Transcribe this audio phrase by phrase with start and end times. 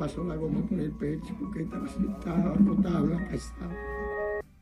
[0.00, 3.10] pasó la goma por el pecho porque estaba, estaba agotado,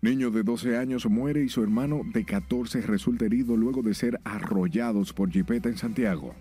[0.03, 4.21] Niño de 12 años muere y su hermano de 14 resulta herido luego de ser
[4.25, 6.35] arrollados por jipeta en Santiago.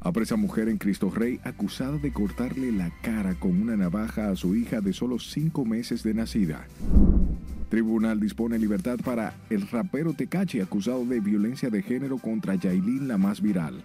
[0.00, 4.56] Apresa mujer en Cristo Rey acusada de cortarle la cara con una navaja a su
[4.56, 6.66] hija de solo 5 meses de nacida.
[7.68, 13.18] Tribunal dispone libertad para el rapero Tecachi acusado de violencia de género contra Yailin, la
[13.18, 13.84] más viral.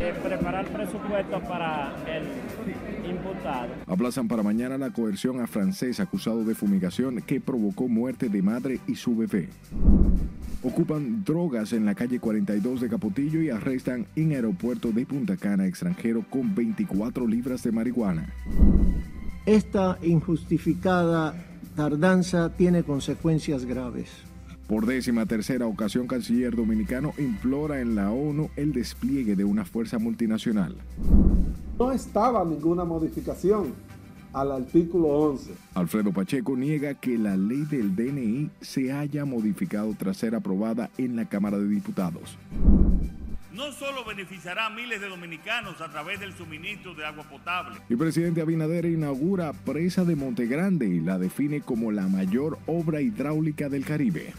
[0.00, 2.24] Eh, preparar presupuesto para el
[3.08, 3.68] imputado.
[3.86, 8.80] Aplazan para mañana la coerción a francés acusado de fumigación que provocó muerte de madre
[8.88, 9.48] y su bebé.
[10.64, 15.66] Ocupan drogas en la calle 42 de Capotillo y arrestan en aeropuerto de Punta Cana
[15.66, 18.32] extranjero con 24 libras de marihuana.
[19.46, 21.34] Esta injustificada
[21.76, 24.08] tardanza tiene consecuencias graves.
[24.68, 29.98] Por décima tercera ocasión, canciller dominicano implora en la ONU el despliegue de una fuerza
[29.98, 30.74] multinacional.
[31.78, 33.74] No estaba ninguna modificación
[34.32, 35.52] al artículo 11.
[35.74, 41.14] Alfredo Pacheco niega que la ley del DNI se haya modificado tras ser aprobada en
[41.14, 42.38] la Cámara de Diputados
[43.54, 47.80] no solo beneficiará a miles de dominicanos a través del suministro de agua potable.
[47.88, 53.68] El presidente Abinader inaugura presa de Montegrande y la define como la mayor obra hidráulica
[53.68, 54.34] del Caribe.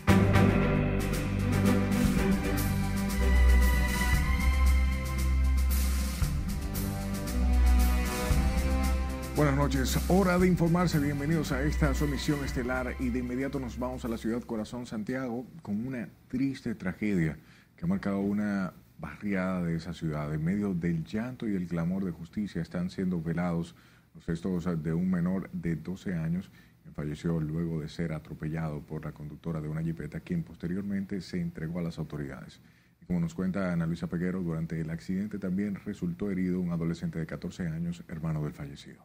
[9.38, 13.78] Buenas noches, hora de informarse, bienvenidos a esta su emisión estelar y de inmediato nos
[13.78, 17.38] vamos a la ciudad Corazón Santiago con una triste tragedia
[17.76, 20.34] que ha marcado una barriada de esa ciudad.
[20.34, 23.76] En medio del llanto y el clamor de justicia están siendo velados
[24.14, 26.50] los restos de un menor de 12 años
[26.84, 31.42] que falleció luego de ser atropellado por la conductora de una jipeta, quien posteriormente se
[31.42, 32.62] entregó a las autoridades.
[33.08, 37.26] Como nos cuenta Ana Luisa Peguero, durante el accidente también resultó herido un adolescente de
[37.26, 39.04] 14 años, hermano del fallecido.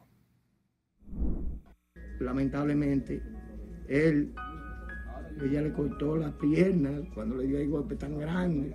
[2.20, 3.22] Lamentablemente,
[3.88, 4.34] él,
[5.42, 8.74] ella le cortó las piernas cuando le dio el golpe tan grande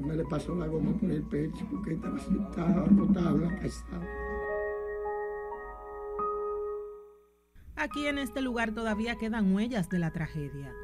[0.00, 3.48] me le pasó la goma por el pecho porque estaba, agotado,
[7.76, 10.74] Aquí en este lugar todavía quedan huellas de la tragedia.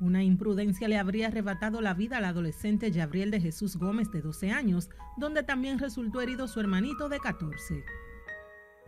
[0.00, 4.50] Una imprudencia le habría arrebatado la vida al adolescente Gabriel de Jesús Gómez de 12
[4.50, 7.84] años, donde también resultó herido su hermanito de 14.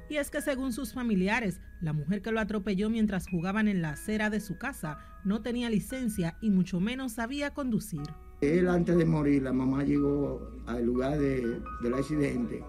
[0.09, 3.91] Y es que según sus familiares, la mujer que lo atropelló mientras jugaban en la
[3.91, 8.07] acera de su casa no tenía licencia y mucho menos sabía conducir.
[8.41, 12.63] Él antes de morir, la mamá llegó al lugar del accidente,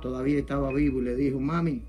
[0.00, 1.82] todavía estaba vivo y le dijo, mami,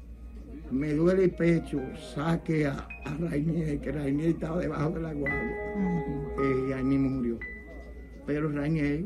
[0.72, 1.82] me duele el pecho,
[2.14, 5.52] saque a, a Rainier, que Rainier estaba debajo de la guagua.
[6.44, 7.40] Eh, y ahí mismo murió.
[8.26, 9.06] Pero Rainier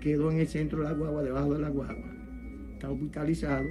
[0.00, 2.06] quedó en el centro de la guagua, debajo de la guagua.
[2.74, 3.64] Está hospitalizado.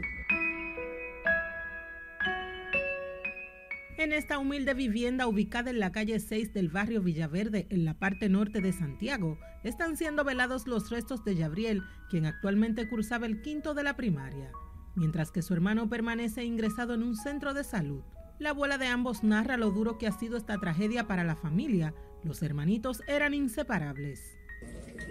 [4.02, 8.30] En esta humilde vivienda ubicada en la calle 6 del barrio Villaverde, en la parte
[8.30, 13.76] norte de Santiago, están siendo velados los restos de Gabriel, quien actualmente cursaba el quinto
[13.76, 14.52] de la primaria,
[14.96, 18.02] mientras que su hermano permanece ingresado en un centro de salud.
[18.40, 21.94] La abuela de ambos narra lo duro que ha sido esta tragedia para la familia.
[22.24, 24.36] Los hermanitos eran inseparables.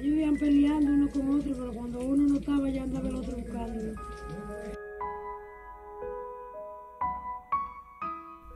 [0.03, 3.95] Iban peleando uno con otro, pero cuando uno no estaba ya andaba el otro buscando.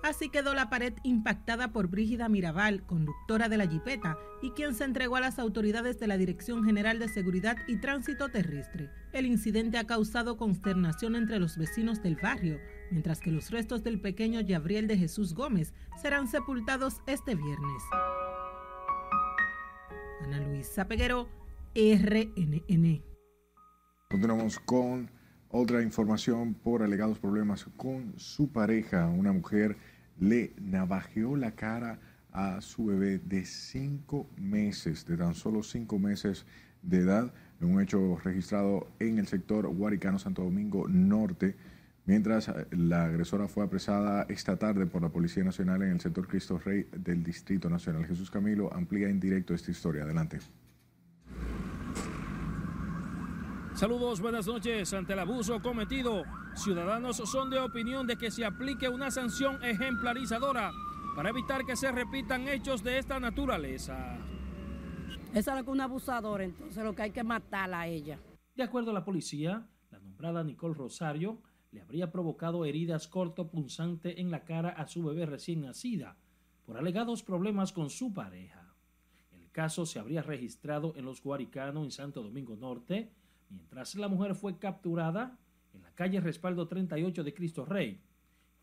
[0.05, 4.85] Así quedó la pared impactada por Brígida Mirabal, conductora de la jipeta, y quien se
[4.85, 8.91] entregó a las autoridades de la Dirección General de Seguridad y Tránsito Terrestre.
[9.15, 12.61] El incidente ha causado consternación entre los vecinos del barrio,
[12.91, 15.73] mientras que los restos del pequeño Gabriel de Jesús Gómez
[16.03, 17.83] serán sepultados este viernes.
[20.21, 21.31] Ana Luisa Peguero,
[21.75, 23.03] RNN.
[24.11, 25.11] Continuamos con
[25.49, 29.79] otra información por alegados problemas con su pareja, una mujer
[30.19, 31.99] le navajeó la cara
[32.33, 36.47] a su bebé de cinco meses, de tan solo cinco meses
[36.83, 41.57] de edad, en un hecho registrado en el sector Huaricano Santo Domingo Norte,
[42.07, 46.27] mientras eh, la agresora fue apresada esta tarde por la Policía Nacional en el sector
[46.27, 48.07] Cristo Rey del Distrito Nacional.
[48.07, 50.03] Jesús Camilo amplía en directo esta historia.
[50.03, 50.39] Adelante.
[53.75, 54.95] Saludos, buenas noches.
[54.95, 56.23] Ante el abuso cometido,
[56.55, 60.71] ciudadanos son de opinión de que se aplique una sanción ejemplarizadora
[61.17, 64.17] para evitar que se repitan hechos de esta naturaleza.
[65.35, 68.21] Esa es una abusadora, entonces lo que hay que matarla a ella.
[68.55, 71.43] De acuerdo a la policía, la nombrada Nicole Rosario
[71.73, 76.17] le habría provocado heridas cortopunzantes en la cara a su bebé recién nacida
[76.65, 78.73] por alegados problemas con su pareja.
[79.33, 83.11] El caso se habría registrado en los Guaricanos en Santo Domingo Norte,
[83.51, 85.39] mientras la mujer fue capturada
[85.73, 88.01] en la calle Respaldo 38 de Cristo Rey.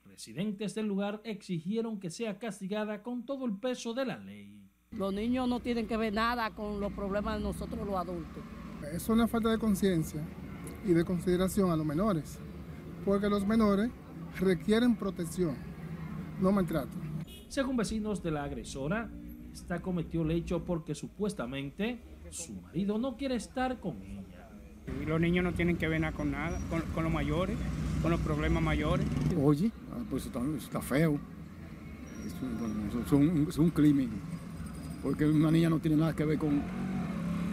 [0.06, 4.62] Residentes del lugar exigieron que sea castigada con todo el peso de la ley.
[4.92, 8.44] Los niños no tienen que ver nada con los problemas de nosotros los adultos.
[8.92, 10.22] Es una falta de conciencia
[10.86, 12.40] y de consideración a los menores,
[13.06, 13.90] porque los menores
[14.40, 15.56] requieren protección,
[16.42, 16.98] no maltrato.
[17.48, 19.10] Según vecinos de la agresora,
[19.54, 22.00] esta cometió el hecho porque supuestamente
[22.32, 24.31] su marido no quiere estar con ella.
[25.02, 27.58] Y los niños no tienen que ver nada con nada, con, con los mayores,
[28.02, 29.06] con los problemas mayores.
[29.42, 31.20] Oye, ah, pues está, está feo.
[32.26, 34.10] Es un, es, un, es un, crimen.
[35.04, 36.62] Porque una niña no tiene nada que ver con,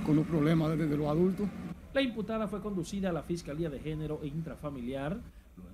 [0.05, 1.49] con los problemas de, de los adultos.
[1.95, 5.19] La imputada fue conducida a la Fiscalía de Género e Intrafamiliar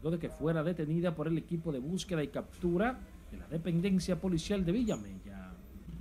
[0.02, 2.98] luego de que fuera detenida por el equipo de búsqueda y captura
[3.30, 5.52] de la dependencia policial de Villamella.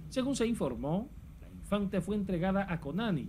[0.09, 1.09] Según se informó,
[1.41, 3.27] la infante fue entregada a Conani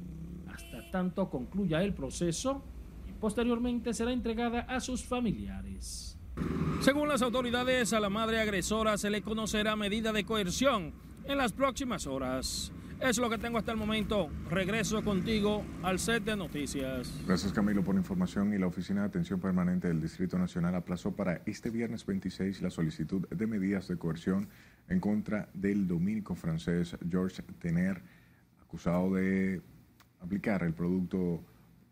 [0.95, 2.63] tanto concluya el proceso
[3.09, 6.17] y posteriormente será entregada a sus familiares.
[6.83, 10.93] Según las autoridades, a la madre agresora se le conocerá medida de coerción
[11.25, 12.71] en las próximas horas.
[13.01, 14.29] Es lo que tengo hasta el momento.
[14.49, 17.13] Regreso contigo al set de noticias.
[17.27, 21.11] Gracias Camilo por la información y la Oficina de Atención Permanente del Distrito Nacional aplazó
[21.11, 24.49] para este viernes 26 la solicitud de medidas de coerción
[24.89, 28.01] en contra del dominico francés Georges Tener,
[28.63, 29.61] acusado de
[30.25, 31.43] aplicar el producto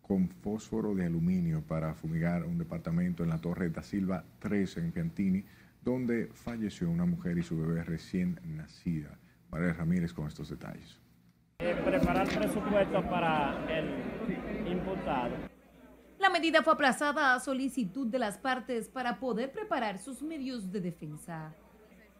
[0.01, 4.93] con fósforo de aluminio para fumigar un departamento en la Torre da Silva 13 en
[4.93, 5.45] Piantini,
[5.83, 9.19] donde falleció una mujer y su bebé recién nacida.
[9.51, 10.99] María Ramírez con estos detalles.
[11.59, 15.35] Eh, preparar presupuesto para el imputado.
[16.19, 20.81] La medida fue aplazada a solicitud de las partes para poder preparar sus medios de
[20.81, 21.55] defensa.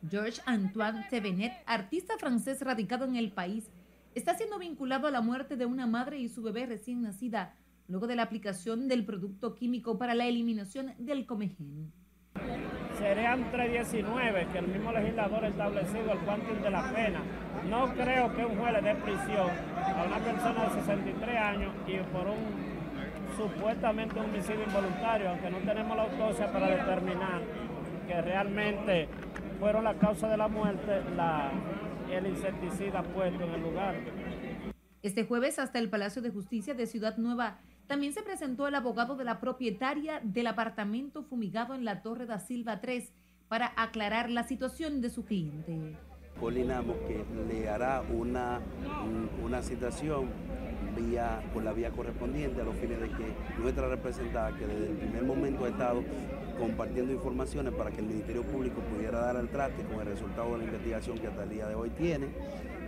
[0.09, 3.71] Georges Antoine Tevenet, artista francés radicado en el país,
[4.15, 7.55] está siendo vinculado a la muerte de una madre y su bebé recién nacida,
[7.89, 11.93] luego de la aplicación del producto químico para la eliminación del comején.
[12.99, 17.21] Serían 319 que el mismo legislador ha establecido el quantum de la pena.
[17.69, 21.97] No creo que un juez le dé prisión a una persona de 63 años y
[22.13, 22.73] por un
[23.37, 27.41] supuestamente un homicidio involuntario, aunque no tenemos la autopsia para determinar
[28.07, 29.09] que realmente
[29.59, 31.51] fueron la causa de la muerte la,
[32.13, 33.97] el insecticida puesto en el lugar.
[35.03, 39.17] Este jueves hasta el Palacio de Justicia de Ciudad Nueva también se presentó el abogado
[39.17, 43.13] de la propietaria del apartamento fumigado en la Torre da Silva 3
[43.49, 45.97] para aclarar la situación de su cliente.
[46.39, 48.61] Coordinamos que le hará una,
[49.45, 50.31] una citación
[50.95, 54.97] vía, por la vía correspondiente a los fines de que nuestra representada, que desde el
[54.97, 56.03] primer momento ha estado
[56.59, 60.59] compartiendo informaciones para que el Ministerio Público pudiera dar al traste con el resultado de
[60.59, 62.29] la investigación que hasta el día de hoy tiene,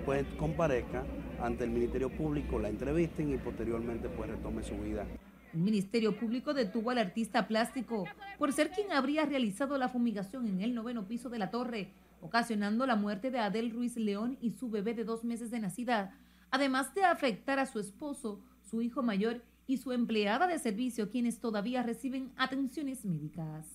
[0.04, 1.04] pues comparezca
[1.42, 5.04] ante el Ministerio Público, la entrevisten y posteriormente pues retome su vida.
[5.52, 8.06] El Ministerio Público detuvo al artista plástico
[8.38, 11.90] por ser quien habría realizado la fumigación en el noveno piso de la torre,
[12.20, 16.12] ocasionando la muerte de Adel Ruiz León y su bebé de dos meses de nacida,
[16.54, 18.40] además de afectar a su esposo,
[18.70, 23.66] su hijo mayor y su empleada de servicio, quienes todavía reciben atenciones médicas.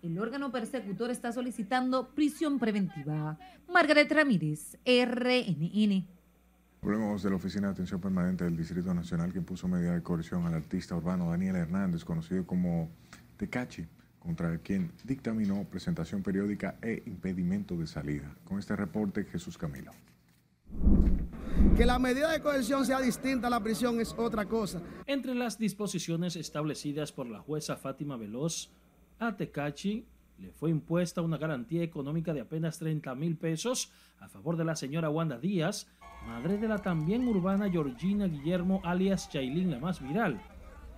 [0.00, 3.36] El órgano persecutor está solicitando prisión preventiva.
[3.68, 6.06] Margaret Ramírez, RNN.
[6.82, 10.46] Hablemos de la Oficina de Atención Permanente del Distrito Nacional que impuso medida de coerción
[10.46, 12.90] al artista urbano Daniel Hernández, conocido como
[13.38, 13.86] Tecachi,
[14.20, 18.32] contra quien dictaminó presentación periódica e impedimento de salida.
[18.44, 19.90] Con este reporte, Jesús Camilo.
[21.76, 24.80] Que la medida de coerción sea distinta a la prisión es otra cosa.
[25.06, 28.70] Entre las disposiciones establecidas por la jueza Fátima Veloz,
[29.18, 30.04] a Tecachi
[30.38, 33.90] le fue impuesta una garantía económica de apenas 30 mil pesos
[34.20, 35.86] a favor de la señora Wanda Díaz,
[36.26, 40.40] madre de la también urbana Georgina Guillermo alias Chailín, la más viral,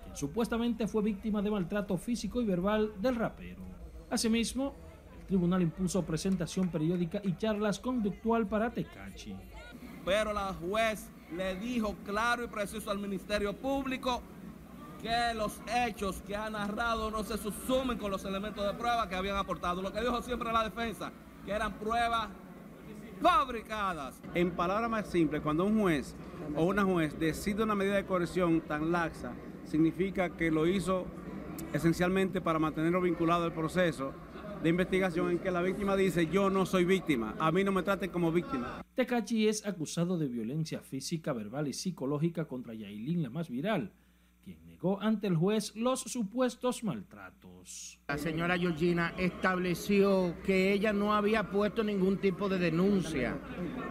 [0.03, 3.61] quien supuestamente fue víctima de maltrato físico y verbal del rapero.
[4.09, 4.73] Asimismo,
[5.19, 9.35] el tribunal impuso presentación periódica y charlas conductual para Tecachi.
[10.07, 14.21] Pero la juez le dijo claro y preciso al Ministerio Público
[15.01, 19.15] que los hechos que ha narrado no se susumen con los elementos de prueba que
[19.15, 19.81] habían aportado.
[19.81, 21.11] Lo que dijo siempre la defensa,
[21.45, 22.29] que eran pruebas
[23.21, 24.15] fabricadas.
[24.33, 26.15] En palabras más simples, cuando un juez
[26.55, 29.33] o una juez decide una medida de coerción tan laxa,
[29.65, 31.05] significa que lo hizo
[31.73, 34.13] esencialmente para mantenerlo vinculado al proceso
[34.63, 37.83] de investigación en que la víctima dice yo no soy víctima, a mí no me
[37.83, 38.81] traten como víctima.
[38.95, 43.91] Tecachi es acusado de violencia física, verbal y psicológica contra Yailin, la más viral,
[44.47, 47.99] quien negó ante el juez los supuestos maltratos.
[48.07, 53.37] La señora Georgina estableció que ella no había puesto ningún tipo de denuncia,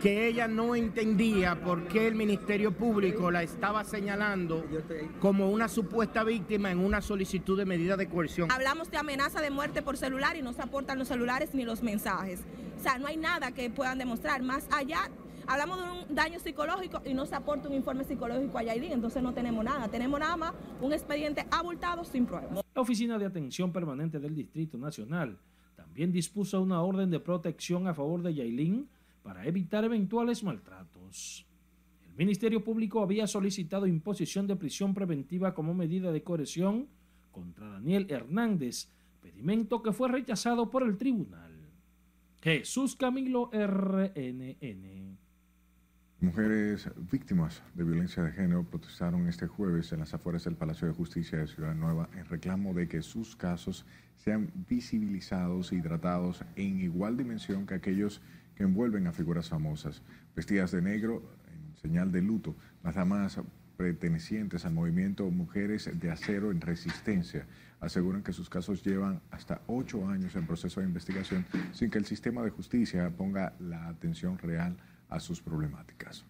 [0.01, 4.65] que ella no entendía por qué el Ministerio Público la estaba señalando
[5.21, 8.51] como una supuesta víctima en una solicitud de medida de coerción.
[8.51, 11.83] Hablamos de amenaza de muerte por celular y no se aportan los celulares ni los
[11.83, 12.41] mensajes.
[12.79, 14.43] O sea, no hay nada que puedan demostrar.
[14.43, 15.11] Más allá
[15.47, 19.23] hablamos de un daño psicológico y no se aporta un informe psicológico a Yailin, entonces
[19.23, 19.88] no tenemos nada.
[19.88, 22.65] Tenemos nada más un expediente abultado sin pruebas.
[22.75, 25.38] La Oficina de Atención Permanente del Distrito Nacional
[25.75, 28.88] también dispuso una orden de protección a favor de Yailin
[29.23, 31.47] para evitar eventuales maltratos.
[32.09, 36.88] El Ministerio Público había solicitado imposición de prisión preventiva como medida de coerción
[37.31, 38.88] contra Daniel Hernández,
[39.21, 41.53] pedimento que fue rechazado por el tribunal.
[42.41, 45.19] Jesús Camilo RNN.
[46.19, 50.95] Mujeres víctimas de violencia de género protestaron este jueves en las afueras del Palacio de
[50.95, 53.85] Justicia de Ciudad Nueva en reclamo de que sus casos
[54.17, 58.23] sean visibilizados y tratados en igual dimensión que aquellos
[58.55, 60.01] que envuelven a figuras famosas.
[60.35, 63.39] Vestidas de negro, en señal de luto, las damas
[63.77, 67.45] pertenecientes al movimiento Mujeres de Acero en Resistencia
[67.79, 72.07] aseguran que sus casos llevan hasta ocho años en proceso de investigación sin que el
[72.07, 74.79] sistema de justicia ponga la atención real
[75.19, 76.25] sus problemáticas.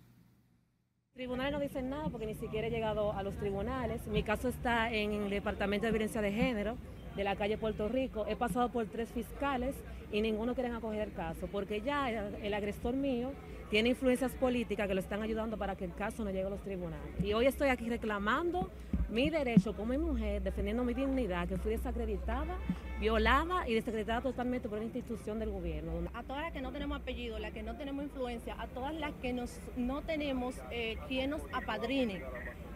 [1.14, 4.06] Tribunales no dicen nada porque ni siquiera he llegado a los tribunales.
[4.06, 6.76] Mi caso está en el Departamento de Violencia de Género
[7.16, 8.26] de la calle Puerto Rico.
[8.28, 9.74] He pasado por tres fiscales
[10.12, 13.32] y ninguno quiere acoger el caso porque ya el agresor mío
[13.70, 16.62] tiene influencias políticas que lo están ayudando para que el caso no llegue a los
[16.62, 17.14] tribunales.
[17.22, 18.70] Y hoy estoy aquí reclamando
[19.08, 22.56] mi derecho como mujer, defendiendo mi dignidad, que fui desacreditada,
[23.00, 25.92] violada y desacreditada totalmente por una institución del gobierno.
[26.14, 29.12] A todas las que no tenemos apellido, las que no tenemos influencia, a todas las
[29.14, 32.22] que nos, no tenemos eh, quien nos apadrine.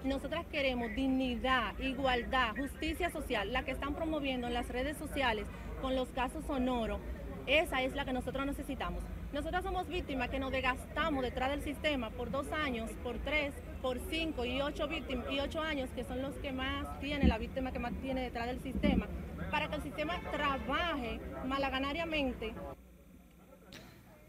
[0.04, 5.46] Nosotras queremos dignidad, igualdad, justicia social, la que están promoviendo en las redes sociales
[5.82, 7.00] con los casos sonoros.
[7.46, 9.02] Esa es la que nosotros necesitamos.
[9.32, 13.98] Nosotros somos víctimas que nos desgastamos detrás del sistema por dos años, por tres, por
[14.10, 17.72] cinco y ocho víctimas y ocho años, que son los que más tiene, la víctima
[17.72, 19.06] que más tiene detrás del sistema,
[19.50, 22.54] para que el sistema trabaje malaganariamente.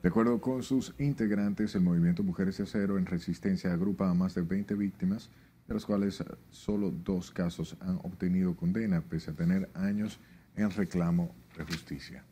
[0.02, 4.34] De acuerdo con sus integrantes, el movimiento Mujeres de Acero en Resistencia agrupa a más
[4.34, 5.30] de 20 víctimas,
[5.68, 10.20] de las cuales solo dos casos han obtenido condena, pese a tener años
[10.56, 12.24] en reclamo de justicia.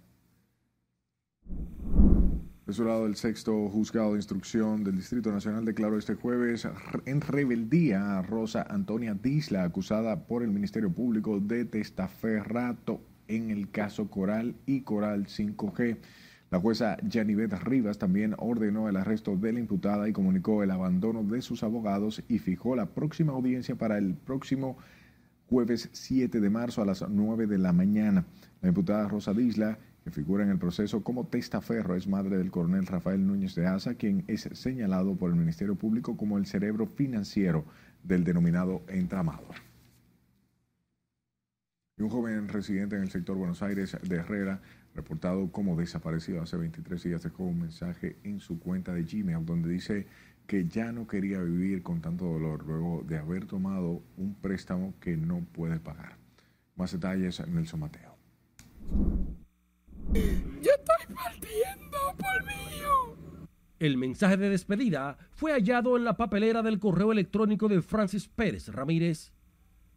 [2.69, 6.67] De su lado, el sexto juzgado de instrucción del Distrito Nacional declaró este jueves
[7.05, 13.71] en rebeldía a Rosa Antonia Disla, acusada por el Ministerio Público de testaferrato en el
[13.71, 15.97] caso Coral y Coral 5G.
[16.51, 21.23] La jueza Yanivet Rivas también ordenó el arresto de la imputada y comunicó el abandono
[21.23, 24.77] de sus abogados y fijó la próxima audiencia para el próximo
[25.47, 28.25] jueves 7 de marzo a las 9 de la mañana.
[28.61, 32.87] La imputada Rosa Disla que figura en el proceso como testaferro, es madre del coronel
[32.87, 37.65] Rafael Núñez de Asa, quien es señalado por el Ministerio Público como el cerebro financiero
[38.03, 39.47] del denominado entramado.
[41.97, 44.61] Y un joven residente en el sector Buenos Aires de Herrera,
[44.95, 49.69] reportado como desaparecido hace 23 días, dejó un mensaje en su cuenta de Gmail donde
[49.69, 50.07] dice
[50.47, 55.15] que ya no quería vivir con tanto dolor luego de haber tomado un préstamo que
[55.15, 56.17] no puede pagar.
[56.75, 59.38] Más detalles, Nelson Mateo.
[60.13, 63.47] Yo estoy partiendo por mío.
[63.79, 68.67] El mensaje de despedida fue hallado en la papelera del correo electrónico de Francis Pérez
[68.69, 69.31] Ramírez.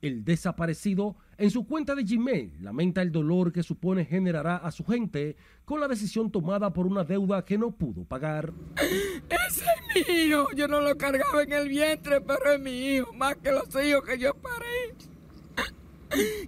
[0.03, 4.85] El desaparecido, en su cuenta de Gmail, lamenta el dolor que supone generará a su
[4.85, 8.53] gente con la decisión tomada por una deuda que no pudo pagar.
[8.77, 9.65] Ese
[9.95, 10.47] es mío.
[10.57, 14.03] Yo no lo cargaba en el vientre, pero es mi hijo, más que los hijos
[14.03, 14.95] que yo paré.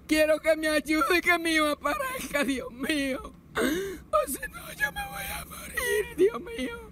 [0.05, 3.34] Quiero que me ayude y que mi hijo aparezca, Dios mío.
[4.11, 6.91] O si no, yo me voy a morir, Dios mío.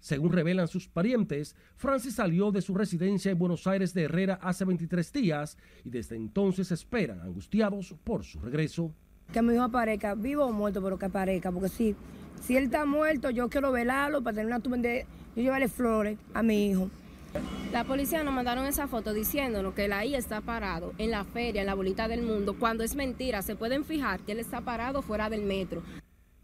[0.00, 4.64] Según revelan sus parientes, Francis salió de su residencia en Buenos Aires de Herrera hace
[4.64, 8.92] 23 días y desde entonces esperan, angustiados por su regreso.
[9.32, 11.96] Que mi hijo aparezca, vivo o muerto, pero que aparezca, porque si,
[12.42, 16.18] si él está muerto, yo quiero velarlo para tener una tumba de yo llevarle flores
[16.34, 16.90] a mi hijo.
[17.72, 21.62] La policía nos mandaron esa foto diciéndonos que la I está parado en la feria,
[21.62, 23.42] en la bolita del mundo, cuando es mentira.
[23.42, 25.82] Se pueden fijar que él está parado fuera del metro.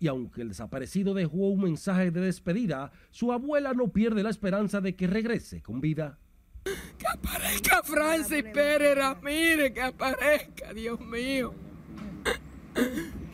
[0.01, 4.81] Y aunque el desaparecido dejó un mensaje de despedida, su abuela no pierde la esperanza
[4.81, 6.19] de que regrese con vida.
[6.65, 11.55] Que aparezca Francis Pérez Ramírez, que aparezca, Dios mío.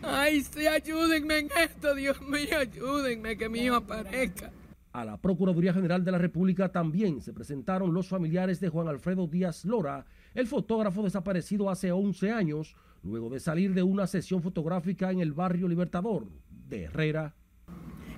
[0.02, 4.50] Ay, sí, ayúdenme en esto, Dios mío, ayúdenme que mi hijo aparezca.
[4.92, 9.28] A la Procuraduría General de la República también se presentaron los familiares de Juan Alfredo
[9.28, 10.04] Díaz Lora,
[10.34, 15.32] el fotógrafo desaparecido hace 11 años, luego de salir de una sesión fotográfica en el
[15.32, 16.26] barrio Libertador
[16.68, 17.34] de Herrera.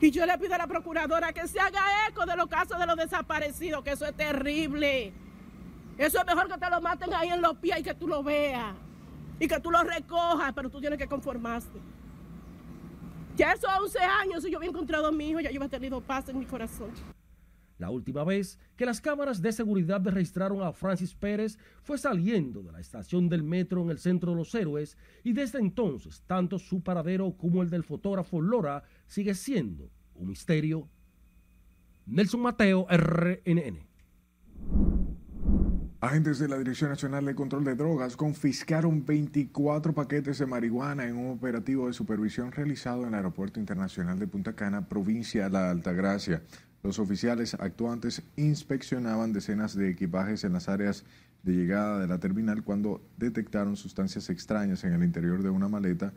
[0.01, 2.87] Y yo le pido a la procuradora que se haga eco de los casos de
[2.87, 5.13] los desaparecidos, que eso es terrible.
[5.97, 8.23] Eso es mejor que te lo maten ahí en los pies y que tú lo
[8.23, 8.75] veas.
[9.41, 11.81] Y que tú lo recojas, pero tú tienes que conformarte.
[13.37, 16.01] Ya esos 11 años, si yo hubiera encontrado a mi hijo, ya yo hubiera tenido
[16.01, 16.91] paz en mi corazón.
[17.79, 22.73] La última vez que las cámaras de seguridad registraron a Francis Pérez fue saliendo de
[22.73, 26.83] la estación del metro en el centro de los héroes y desde entonces tanto su
[26.83, 30.89] paradero como el del fotógrafo Lora sigue siendo un misterio.
[32.07, 33.87] Nelson Mateo, RNN.
[36.01, 41.17] Agentes de la Dirección Nacional de Control de Drogas confiscaron 24 paquetes de marihuana en
[41.17, 45.71] un operativo de supervisión realizado en el Aeropuerto Internacional de Punta Cana, provincia de La
[45.71, 46.43] Altagracia.
[46.83, 51.05] Los oficiales actuantes inspeccionaban decenas de equipajes en las áreas
[51.43, 56.13] de llegada de la terminal cuando detectaron sustancias extrañas en el interior de una maleta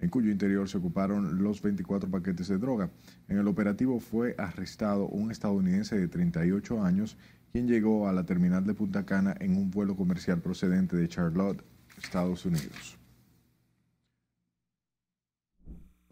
[0.00, 2.90] en cuyo interior se ocuparon los 24 paquetes de droga.
[3.28, 7.16] En el operativo fue arrestado un estadounidense de 38 años
[7.52, 11.62] quien llegó a la terminal de Punta Cana en un vuelo comercial procedente de Charlotte,
[11.96, 12.98] Estados Unidos.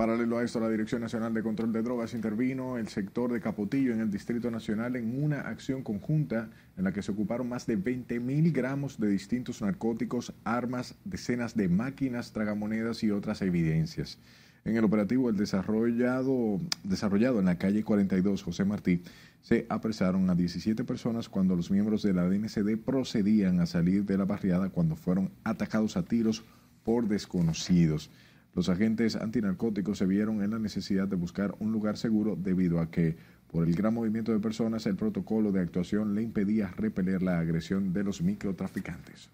[0.02, 3.92] Paralelo a esto, la Dirección Nacional de Control de Drogas intervino el sector de Capotillo
[3.92, 7.76] en el Distrito Nacional en una acción conjunta en la que se ocuparon más de
[7.76, 14.18] 20 mil gramos de distintos narcóticos, armas, decenas de máquinas, tragamonedas y otras evidencias.
[14.64, 19.04] En el operativo el desarrollado, desarrollado en la calle 42 José Martí,
[19.42, 24.18] se apresaron a 17 personas cuando los miembros de la DNCD procedían a salir de
[24.18, 26.42] la barriada cuando fueron atacados a tiros
[26.82, 28.10] por desconocidos.
[28.54, 32.90] Los agentes antinarcóticos se vieron en la necesidad de buscar un lugar seguro debido a
[32.90, 33.16] que,
[33.50, 37.92] por el gran movimiento de personas, el protocolo de actuación le impedía repeler la agresión
[37.92, 39.30] de los microtraficantes.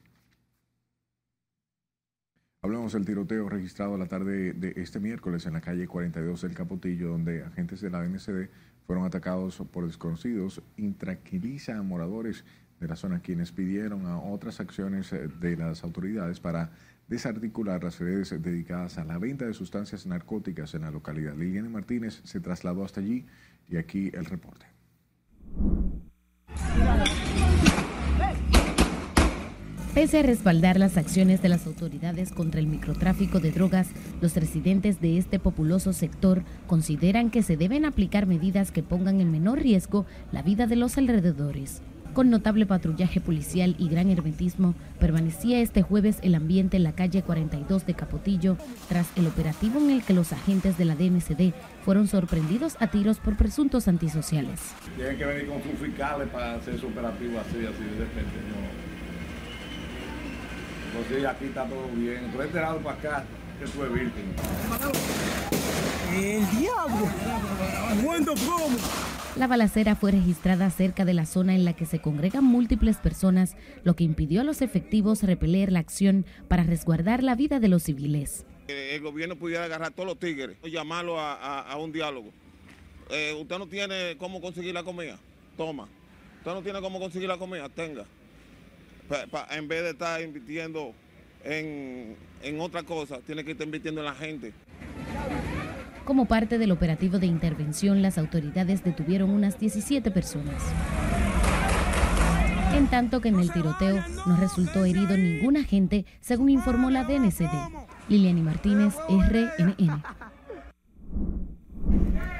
[2.62, 7.08] Hablamos del tiroteo registrado la tarde de este miércoles en la calle 42 del Capotillo,
[7.08, 8.50] donde agentes de la DNCD
[8.87, 10.60] fueron atacados por desconocidos.
[10.76, 12.44] Intranquiliza a moradores
[12.80, 16.72] de la zona quienes pidieron a otras acciones de las autoridades para
[17.09, 21.35] desarticular las redes dedicadas a la venta de sustancias narcóticas en la localidad.
[21.35, 23.27] Liliana Martínez se trasladó hasta allí
[23.68, 24.66] y aquí el reporte.
[29.94, 33.88] Pese a respaldar las acciones de las autoridades contra el microtráfico de drogas,
[34.21, 39.33] los residentes de este populoso sector consideran que se deben aplicar medidas que pongan en
[39.33, 41.83] menor riesgo la vida de los alrededores.
[42.18, 47.22] Con notable patrullaje policial y gran hermetismo, permanecía este jueves el ambiente en la calle
[47.22, 48.57] 42 de Capotillo
[48.88, 51.54] tras el operativo en el que los agentes de la DNCD
[51.85, 54.61] fueron sorprendidos a tiros por presuntos antisociales.
[54.96, 58.38] Tienen que venir con sus fiscales para hacer su operativo así, así de repente.
[58.50, 58.66] ¿no?
[60.98, 62.33] Pues sí, aquí está todo bien.
[62.33, 63.24] Tú enterado para acá
[63.59, 64.35] que virgen.
[66.14, 67.09] El diablo.
[68.05, 68.77] ¿Cuándo cómo?
[69.37, 73.57] La balacera fue registrada cerca de la zona en la que se congregan múltiples personas,
[73.85, 77.85] lo que impidió a los efectivos repeler la acción para resguardar la vida de los
[77.85, 78.44] civiles.
[78.66, 82.33] El gobierno pudiera agarrar a todos los tigres y llamarlo a, a, a un diálogo.
[83.11, 85.18] Eh, usted no tiene cómo conseguir la comida,
[85.57, 85.88] toma.
[86.38, 88.05] Usted no tiene cómo conseguir la comida, tenga.
[89.09, 90.92] Pa, pa, en vez de estar invirtiendo
[91.44, 94.53] en, en otra cosa, tiene que estar invirtiendo en la gente.
[96.05, 100.62] Como parte del operativo de intervención, las autoridades detuvieron unas 17 personas.
[102.74, 107.51] En tanto que en el tiroteo no resultó herido ningún agente, según informó la DNCD.
[108.09, 110.03] Liliani Martínez, RNN.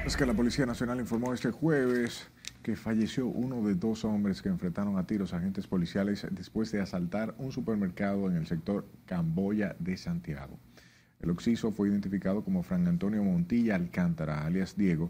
[0.05, 2.27] Es que la Policía Nacional informó este jueves
[2.75, 7.51] falleció uno de dos hombres que enfrentaron a tiros agentes policiales después de asaltar un
[7.51, 10.57] supermercado en el sector Camboya de Santiago.
[11.21, 15.09] El occiso fue identificado como Fran Antonio Montilla Alcántara, alias Diego,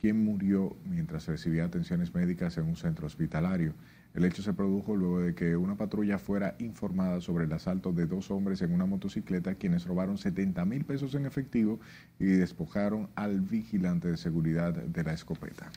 [0.00, 3.74] quien murió mientras recibía atenciones médicas en un centro hospitalario.
[4.14, 8.06] El hecho se produjo luego de que una patrulla fuera informada sobre el asalto de
[8.06, 11.80] dos hombres en una motocicleta quienes robaron 70 mil pesos en efectivo
[12.18, 15.70] y despojaron al vigilante de seguridad de la escopeta.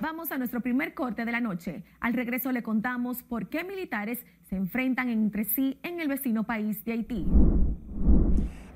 [0.00, 1.82] Vamos a nuestro primer corte de la noche.
[2.00, 6.84] Al regreso le contamos por qué militares se enfrentan entre sí en el vecino país
[6.84, 7.26] de Haití.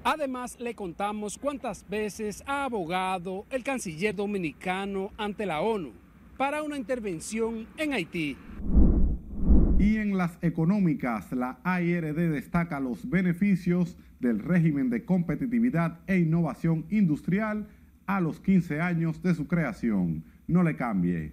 [0.05, 5.93] Además, le contamos cuántas veces ha abogado el canciller dominicano ante la ONU
[6.37, 8.37] para una intervención en Haití.
[9.79, 16.85] Y en las económicas, la AIRD destaca los beneficios del régimen de competitividad e innovación
[16.91, 17.69] industrial
[18.17, 20.25] a los 15 años de su creación.
[20.47, 21.33] No le cambie.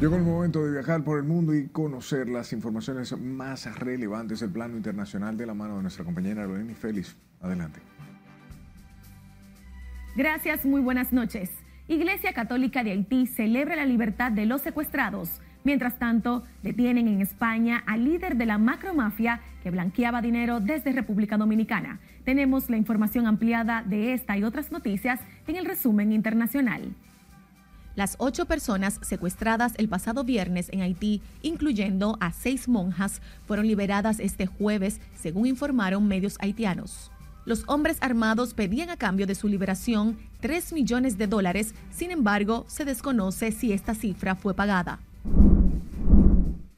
[0.00, 4.50] Llegó el momento de viajar por el mundo y conocer las informaciones más relevantes del
[4.50, 7.16] plano internacional de la mano de nuestra compañera Lorena Félix.
[7.40, 7.80] Adelante.
[10.14, 11.50] Gracias, muy buenas noches.
[11.88, 15.40] Iglesia Católica de Haití celebra la libertad de los secuestrados.
[15.64, 21.38] Mientras tanto, detienen en España al líder de la macromafia que blanqueaba dinero desde República
[21.38, 22.00] Dominicana.
[22.24, 26.94] Tenemos la información ampliada de esta y otras noticias en el resumen internacional.
[27.96, 34.20] Las ocho personas secuestradas el pasado viernes en Haití, incluyendo a seis monjas, fueron liberadas
[34.20, 37.10] este jueves, según informaron medios haitianos.
[37.46, 42.66] Los hombres armados pedían a cambio de su liberación 3 millones de dólares, sin embargo,
[42.68, 44.98] se desconoce si esta cifra fue pagada.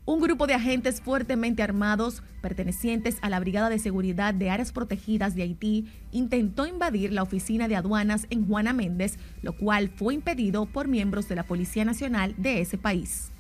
[0.09, 5.35] Un grupo de agentes fuertemente armados, pertenecientes a la Brigada de Seguridad de Áreas Protegidas
[5.35, 10.67] de Haití, intentó invadir la oficina de aduanas en Juana Méndez, lo cual fue impedido
[10.67, 13.33] por miembros de la Policía Nacional de ese país.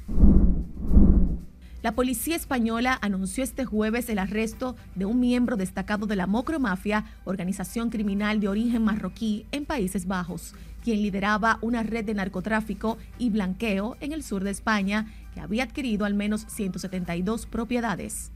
[1.82, 7.04] La policía española anunció este jueves el arresto de un miembro destacado de la Mocromafia,
[7.24, 10.52] organización criminal de origen marroquí en Países Bajos,
[10.82, 15.06] quien lideraba una red de narcotráfico y blanqueo en el sur de España
[15.40, 18.30] había adquirido al menos 172 propiedades.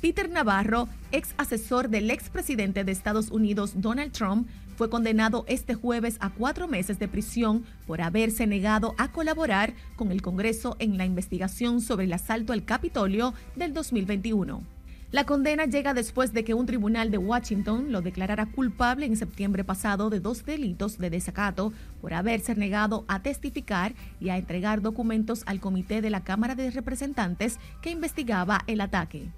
[0.00, 6.16] Peter Navarro, ex asesor del expresidente de Estados Unidos Donald Trump, fue condenado este jueves
[6.18, 11.04] a cuatro meses de prisión por haberse negado a colaborar con el Congreso en la
[11.04, 14.71] investigación sobre el asalto al Capitolio del 2021.
[15.12, 19.62] La condena llega después de que un tribunal de Washington lo declarara culpable en septiembre
[19.62, 25.42] pasado de dos delitos de desacato por haberse negado a testificar y a entregar documentos
[25.44, 29.28] al comité de la Cámara de Representantes que investigaba el ataque.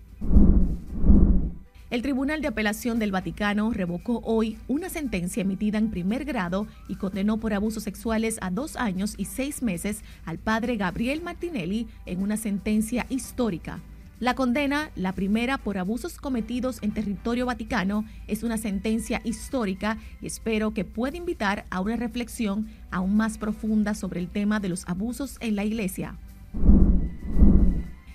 [1.91, 6.95] El Tribunal de Apelación del Vaticano revocó hoy una sentencia emitida en primer grado y
[6.95, 12.23] condenó por abusos sexuales a dos años y seis meses al padre Gabriel Martinelli en
[12.23, 13.81] una sentencia histórica.
[14.21, 20.27] La condena, la primera por abusos cometidos en territorio vaticano, es una sentencia histórica y
[20.27, 24.87] espero que pueda invitar a una reflexión aún más profunda sobre el tema de los
[24.89, 26.17] abusos en la Iglesia.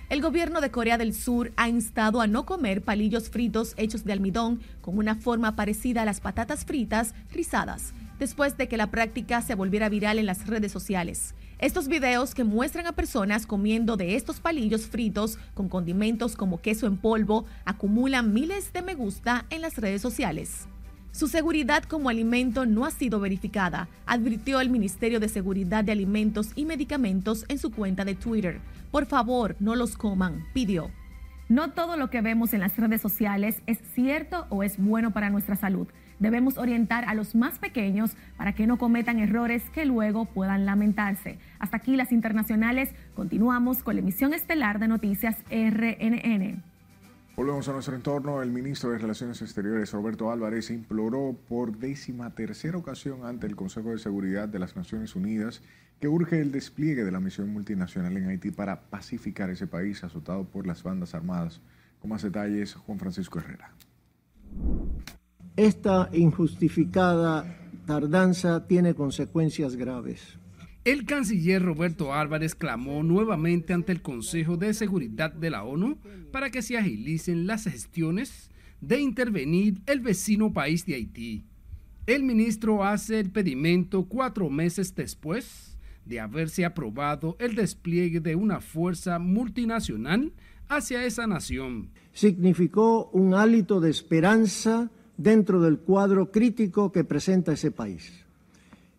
[0.08, 4.12] El gobierno de Corea del Sur ha instado a no comer palillos fritos hechos de
[4.12, 9.42] almidón con una forma parecida a las patatas fritas rizadas, después de que la práctica
[9.42, 11.34] se volviera viral en las redes sociales.
[11.58, 16.86] Estos videos que muestran a personas comiendo de estos palillos fritos con condimentos como queso
[16.86, 20.68] en polvo acumulan miles de me gusta en las redes sociales.
[21.12, 26.50] Su seguridad como alimento no ha sido verificada, advirtió el Ministerio de Seguridad de Alimentos
[26.54, 28.60] y Medicamentos en su cuenta de Twitter.
[28.92, 30.90] Por favor, no los coman, pidió.
[31.48, 35.30] No todo lo que vemos en las redes sociales es cierto o es bueno para
[35.30, 35.88] nuestra salud
[36.20, 41.38] debemos orientar a los más pequeños para que no cometan errores que luego puedan lamentarse.
[41.58, 42.90] Hasta aquí las internacionales.
[43.14, 46.62] Continuamos con la emisión estelar de Noticias RNN.
[47.36, 48.42] Volvemos a nuestro entorno.
[48.42, 53.90] El ministro de Relaciones Exteriores, Roberto Álvarez, imploró por décima tercera ocasión ante el Consejo
[53.90, 55.62] de Seguridad de las Naciones Unidas
[56.00, 60.44] que urge el despliegue de la misión multinacional en Haití para pacificar ese país azotado
[60.44, 61.60] por las bandas armadas.
[62.00, 63.70] Con más detalles, Juan Francisco Herrera.
[65.56, 70.38] Esta injustificada tardanza tiene consecuencias graves.
[70.84, 75.98] El canciller Roberto Álvarez clamó nuevamente ante el Consejo de Seguridad de la ONU
[76.32, 81.44] para que se agilicen las gestiones de intervenir el vecino país de Haití.
[82.06, 88.60] El ministro hace el pedimento cuatro meses después de haberse aprobado el despliegue de una
[88.60, 90.32] fuerza multinacional
[90.68, 91.90] hacia esa nación.
[92.12, 98.24] Significó un hálito de esperanza dentro del cuadro crítico que presenta ese país.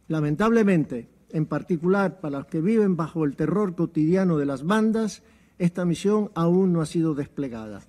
[0.08, 5.24] Lamentablemente, en particular para los que viven bajo el terror cotidiano de las bandas,
[5.58, 7.82] esta misión aún no ha sido desplegada.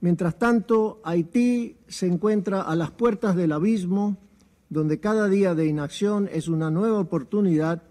[0.00, 4.16] Mientras tanto, Haití se encuentra a las puertas del abismo,
[4.68, 7.82] donde cada día de inacción es una nueva oportunidad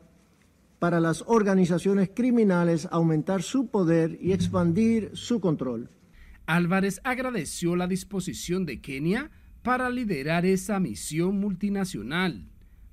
[0.80, 5.90] para las organizaciones criminales aumentar su poder y expandir su control.
[6.46, 9.32] Álvarez agradeció la disposición de Kenia
[9.66, 12.48] para liderar esa misión multinacional,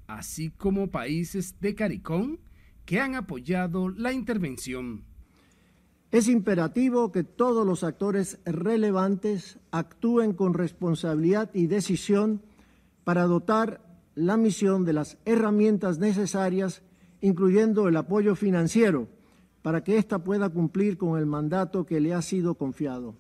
[0.07, 2.39] así como países de CARICOM
[2.87, 5.05] que han apoyado la intervención.
[6.11, 12.41] Es imperativo que todos los actores relevantes actúen con responsabilidad y decisión
[13.05, 13.83] para dotar
[14.15, 16.81] la misión de las herramientas necesarias,
[17.21, 19.09] incluyendo el apoyo financiero,
[19.61, 23.15] para que ésta pueda cumplir con el mandato que le ha sido confiado.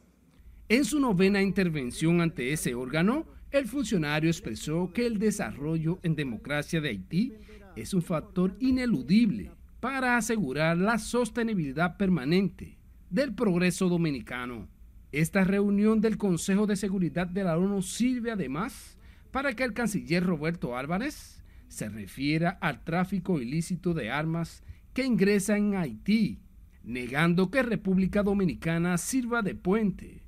[0.70, 6.80] En su novena intervención ante ese órgano, el funcionario expresó que el desarrollo en democracia
[6.80, 7.34] de Haití
[7.76, 12.78] es un factor ineludible para asegurar la sostenibilidad permanente
[13.10, 14.68] del progreso dominicano.
[15.12, 18.96] Esta reunión del Consejo de Seguridad de la ONU sirve además
[19.30, 24.62] para que el canciller Roberto Álvarez se refiera al tráfico ilícito de armas
[24.94, 26.38] que ingresa en Haití,
[26.84, 30.21] negando que República Dominicana sirva de puente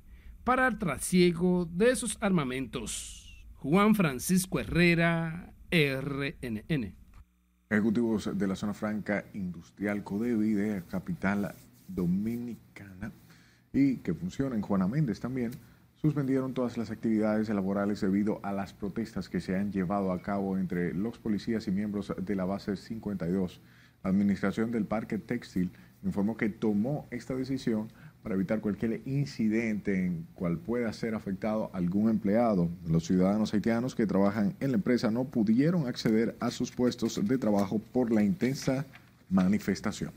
[0.45, 3.35] para el trasiego de esos armamentos.
[3.55, 6.93] Juan Francisco Herrera, RNN.
[7.67, 11.55] Ejecutivos de la zona franca industrial Codevi de capital
[11.87, 13.11] dominicana
[13.73, 15.51] y que funciona en Juana Méndez también,
[15.95, 20.59] suspendieron todas las actividades laborales debido a las protestas que se han llevado a cabo
[20.59, 23.61] entre los policías y miembros de la base 52.
[24.03, 25.71] La administración del parque textil
[26.03, 27.89] informó que tomó esta decisión
[28.25, 32.71] para evitar cualquier incidente en cual pueda ser afectado algún empleado.
[32.87, 37.37] Los ciudadanos haitianos que trabajan en la empresa no pudieron acceder a sus puestos de
[37.37, 38.87] trabajo por la intensa
[39.29, 40.09] manifestación.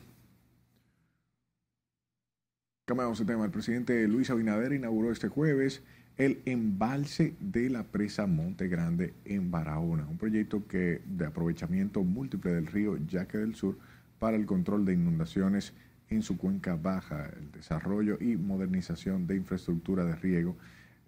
[2.86, 3.44] Cambiamos de tema.
[3.44, 5.82] El presidente Luis Abinader inauguró este jueves
[6.16, 12.52] el embalse de la presa Monte Grande en Barahona, un proyecto que de aprovechamiento múltiple
[12.52, 13.76] del río Yaque del Sur
[14.18, 15.74] para el control de inundaciones
[16.10, 20.56] en su cuenca baja, el desarrollo y modernización de infraestructura de riego,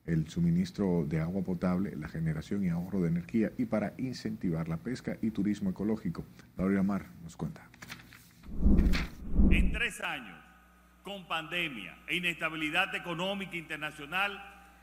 [0.06, 4.76] el suministro de agua potable, la generación y ahorro de energía y para incentivar la
[4.76, 6.24] pesca y turismo ecológico.
[6.56, 7.68] Laura Mar nos cuenta.
[9.50, 10.38] En tres años,
[11.02, 14.38] con pandemia e inestabilidad económica internacional,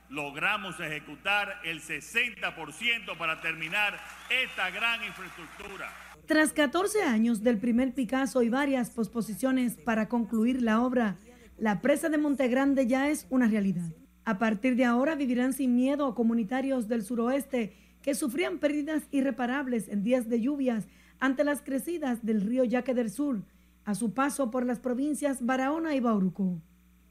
[0.10, 4.00] logramos ejecutar el 60% para terminar
[4.30, 6.07] esta gran infraestructura.
[6.28, 11.18] Tras 14 años del primer Picasso y varias posposiciones para concluir la obra,
[11.58, 13.94] la presa de Montegrande ya es una realidad.
[14.26, 20.04] A partir de ahora vivirán sin miedo comunitarios del suroeste que sufrían pérdidas irreparables en
[20.04, 20.90] días de lluvias
[21.22, 23.44] ante las crecidas del río Yaque del Sur,
[23.86, 26.62] a su paso por las provincias Barahona y Bauruco.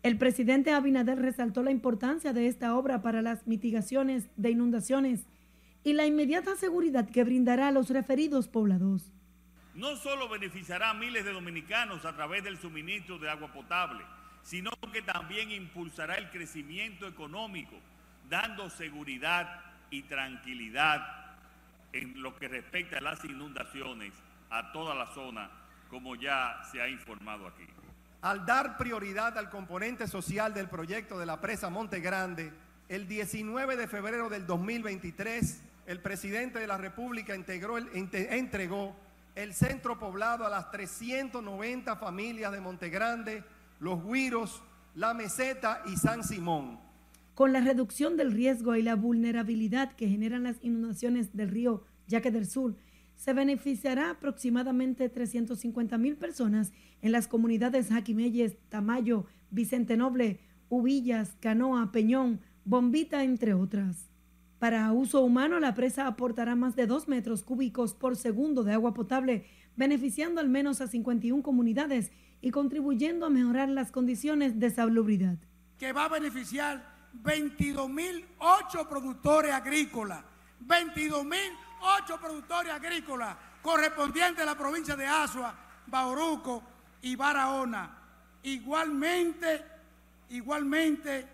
[0.03, 5.25] El presidente Abinader resaltó la importancia de esta obra para las mitigaciones de inundaciones
[5.87, 9.13] y la inmediata seguridad que brindará a los referidos poblados.
[9.73, 14.05] No solo beneficiará a miles de dominicanos a través del suministro de agua potable,
[14.43, 17.77] sino que también impulsará el crecimiento económico,
[18.29, 21.37] dando seguridad y tranquilidad
[21.93, 24.13] en lo que respecta a las inundaciones
[24.51, 25.49] a toda la zona,
[25.89, 27.65] como ya se ha informado aquí.
[28.23, 32.53] Al dar prioridad al componente social del proyecto de la presa Monte Grande,
[32.89, 38.97] el 19 de febrero del 2023, el presidente de la República entregó
[39.37, 43.45] el centro poblado a las 390 familias de Montegrande,
[43.79, 44.63] Los Guiros,
[44.95, 46.81] La Meseta y San Simón.
[47.35, 52.31] Con la reducción del riesgo y la vulnerabilidad que generan las inundaciones del río Yaque
[52.31, 52.77] del Sur,
[53.15, 56.73] se beneficiará aproximadamente 350 mil personas
[57.03, 64.16] en las comunidades Jaquimeyes, Tamayo, Vicente Noble, Ubillas, Canoa, Peñón, Bombita, entre otras.
[64.59, 68.95] Para uso humano, la presa aportará más de 2 metros cúbicos por segundo de agua
[68.95, 75.37] potable, beneficiando al menos a 51 comunidades y contribuyendo a mejorar las condiciones de salubridad.
[75.79, 80.25] Que va a beneficiar 22.008 productores agrícolas,
[80.67, 85.55] 22.008 productores agrícolas correspondientes a la provincia de Asua,
[85.87, 86.63] Bauruco
[87.03, 87.99] y Barahona.
[88.43, 89.65] Igualmente,
[90.31, 91.27] igualmente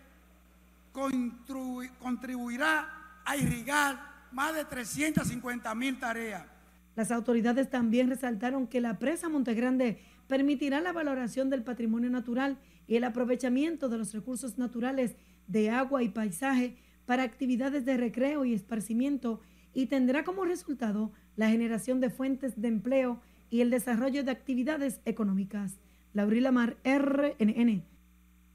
[2.01, 3.99] contribuirá a irrigar
[4.33, 6.47] más de 350 mil tareas.
[6.95, 12.97] Las autoridades también resaltaron que la presa Montegrande permitirá la valoración del patrimonio natural y
[12.97, 18.55] el aprovechamiento de los recursos naturales de agua y paisaje para actividades de recreo y
[18.55, 19.41] esparcimiento
[19.75, 25.01] y tendrá como resultado la generación de fuentes de empleo y el desarrollo de actividades
[25.05, 25.79] económicas.
[26.13, 27.92] Laurila Mar, RNN.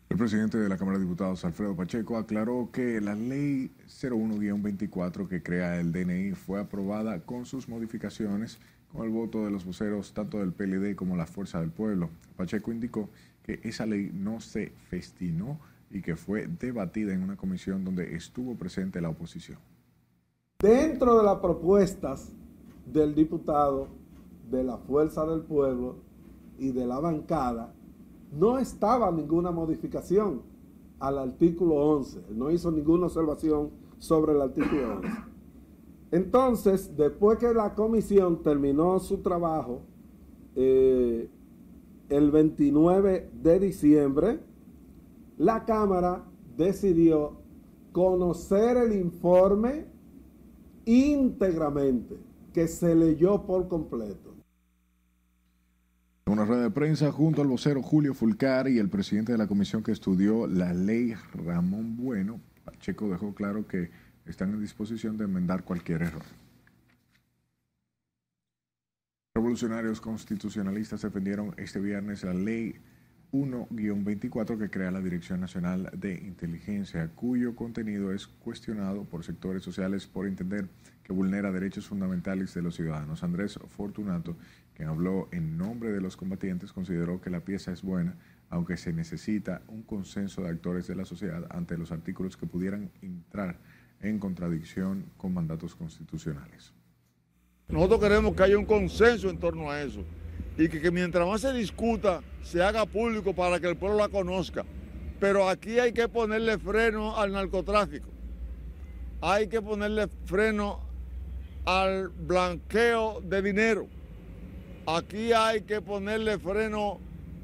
[0.10, 5.44] El presidente de la Cámara de Diputados, Alfredo Pacheco, aclaró que la ley 01-24 que
[5.44, 8.58] crea el DNI fue aprobada con sus modificaciones
[8.92, 12.10] con el voto de los voceros tanto del PLD como la Fuerza del Pueblo.
[12.38, 13.10] Pacheco indicó
[13.44, 15.60] que esa ley no se festinó
[15.92, 19.60] y que fue debatida en una comisión donde estuvo presente la oposición.
[20.60, 22.32] Dentro de las propuestas
[22.86, 23.90] del diputado
[24.50, 25.98] de la Fuerza del Pueblo
[26.58, 27.74] y de la bancada,
[28.32, 30.42] no estaba ninguna modificación
[31.00, 35.08] al artículo 11, no hizo ninguna observación sobre el artículo 11.
[36.12, 39.82] Entonces, después que la comisión terminó su trabajo,
[40.56, 41.30] eh,
[42.10, 44.40] el 29 de diciembre,
[45.38, 46.24] la Cámara
[46.56, 47.34] decidió
[47.92, 49.86] conocer el informe
[50.86, 52.18] íntegramente,
[52.54, 54.27] que se leyó por completo.
[56.28, 59.48] En una rueda de prensa junto al vocero Julio Fulcar y el presidente de la
[59.48, 63.90] comisión que estudió la ley Ramón Bueno, Pacheco dejó claro que
[64.26, 66.24] están en disposición de enmendar cualquier error.
[69.36, 72.76] Revolucionarios constitucionalistas defendieron este viernes la ley
[73.32, 80.08] 1-24 que crea la Dirección Nacional de Inteligencia, cuyo contenido es cuestionado por sectores sociales
[80.08, 80.68] por entender
[81.04, 83.24] que vulnera derechos fundamentales de los ciudadanos.
[83.24, 84.36] Andrés Fortunato,
[84.78, 88.16] quien habló en nombre de los combatientes, consideró que la pieza es buena,
[88.52, 92.92] aunque se necesita un consenso de actores de la sociedad ante los artículos que pudieran
[93.02, 93.58] entrar
[94.02, 96.76] en contradicción con mandatos constitucionales.
[97.70, 100.04] Nosotros queremos que haya un consenso en torno a eso
[100.60, 104.64] y que, mientras más se discuta, se haga público para que el pueblo la conozca.
[105.20, 108.10] Pero aquí hay que ponerle freno al narcotráfico.
[109.22, 110.82] Hay que ponerle freno
[111.66, 113.97] al blanqueo de dinero.
[114.90, 117.00] Aquí hay que ponerle freno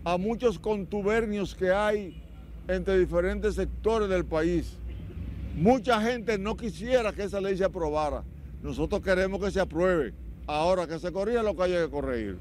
[0.05, 2.23] a muchos contubernios que hay
[2.69, 4.77] entre diferentes sectores del país.
[5.57, 8.23] Mucha gente no quisiera que esa ley se aprobara.
[8.63, 10.13] Nosotros queremos que se apruebe.
[10.47, 12.37] Ahora que se corrija lo que haya que corregir.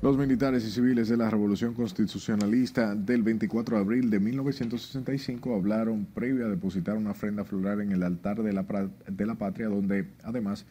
[0.00, 6.06] Los militares y civiles de la Revolución Constitucionalista del 24 de abril de 1965 hablaron
[6.06, 8.64] previo a depositar una ofrenda floral en el altar de la,
[9.06, 10.64] de la patria, donde además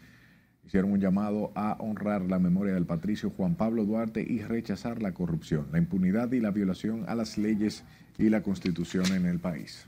[0.69, 5.13] hicieron un llamado a honrar la memoria del patricio Juan Pablo Duarte y rechazar la
[5.15, 7.83] corrupción, la impunidad y la violación a las leyes
[8.19, 9.87] y la constitución en el país.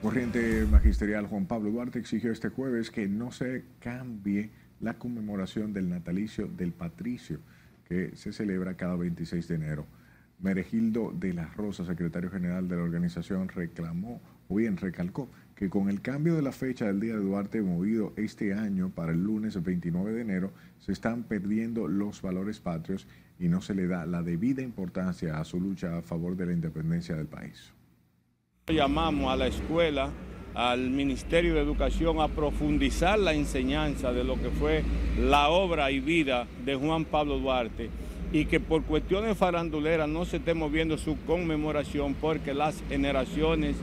[0.00, 5.88] Corriente Magisterial Juan Pablo Duarte exigió este jueves que no se cambie la conmemoración del
[5.88, 7.40] natalicio del patricio
[7.88, 9.86] que se celebra cada 26 de enero.
[10.40, 15.88] Meregildo de la Rosa, secretario general de la organización, reclamó o bien recalcó que con
[15.88, 19.62] el cambio de la fecha del Día de Duarte movido este año para el lunes
[19.62, 23.06] 29 de enero, se están perdiendo los valores patrios
[23.38, 26.52] y no se le da la debida importancia a su lucha a favor de la
[26.52, 27.72] independencia del país.
[28.66, 30.10] Llamamos a la escuela,
[30.54, 34.84] al Ministerio de Educación a profundizar la enseñanza de lo que fue
[35.18, 37.90] la obra y vida de Juan Pablo Duarte
[38.34, 43.76] y que por cuestiones faranduleras no se esté moviendo su conmemoración porque las generaciones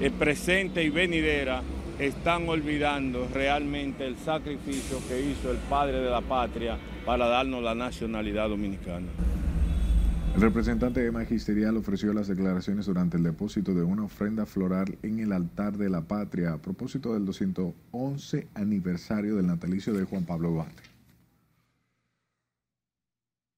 [0.00, 1.64] eh, presentes y venideras
[1.98, 7.74] están olvidando realmente el sacrificio que hizo el padre de la patria para darnos la
[7.74, 9.08] nacionalidad dominicana.
[10.36, 15.32] El representante magisterial ofreció las declaraciones durante el depósito de una ofrenda floral en el
[15.32, 20.93] altar de la patria a propósito del 211 aniversario del natalicio de Juan Pablo Duarte.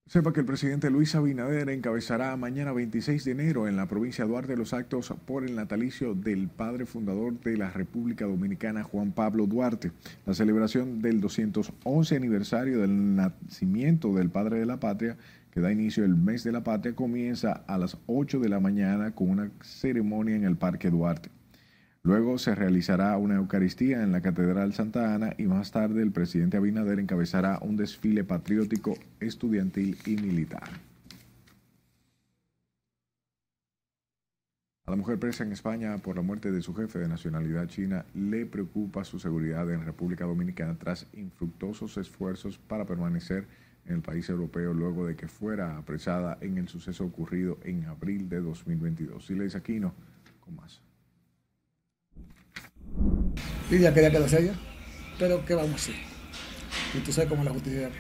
[0.09, 4.31] Sepa que el presidente Luis Abinader encabezará mañana 26 de enero en la provincia de
[4.31, 9.49] Duarte los actos por el natalicio del padre fundador de la República Dominicana, Juan Pablo
[9.49, 9.91] Duarte.
[10.25, 15.17] La celebración del 211 aniversario del nacimiento del padre de la patria
[15.51, 19.13] que da inicio el mes de la patria, comienza a las 8 de la mañana
[19.13, 21.31] con una ceremonia en el Parque Duarte.
[22.07, 26.57] Luego se realizará una Eucaristía en la Catedral Santa Ana y más tarde el presidente
[26.57, 30.71] Abinader encabezará un desfile patriótico, estudiantil y militar.
[34.85, 38.07] A la mujer presa en España por la muerte de su jefe de nacionalidad china
[38.15, 43.49] le preocupa su seguridad en República Dominicana tras infructuosos esfuerzos para permanecer
[43.85, 48.29] en el país europeo luego de que fuera apresada en el suceso ocurrido en abril
[48.29, 49.27] de 2022.
[49.27, 49.93] Siles Aquino,
[50.39, 50.86] con más.
[53.71, 54.55] Lidia quería que lo sea
[55.19, 55.95] pero ¿qué vamos a hacer?
[56.95, 57.91] Y tú sabes cómo la justicia.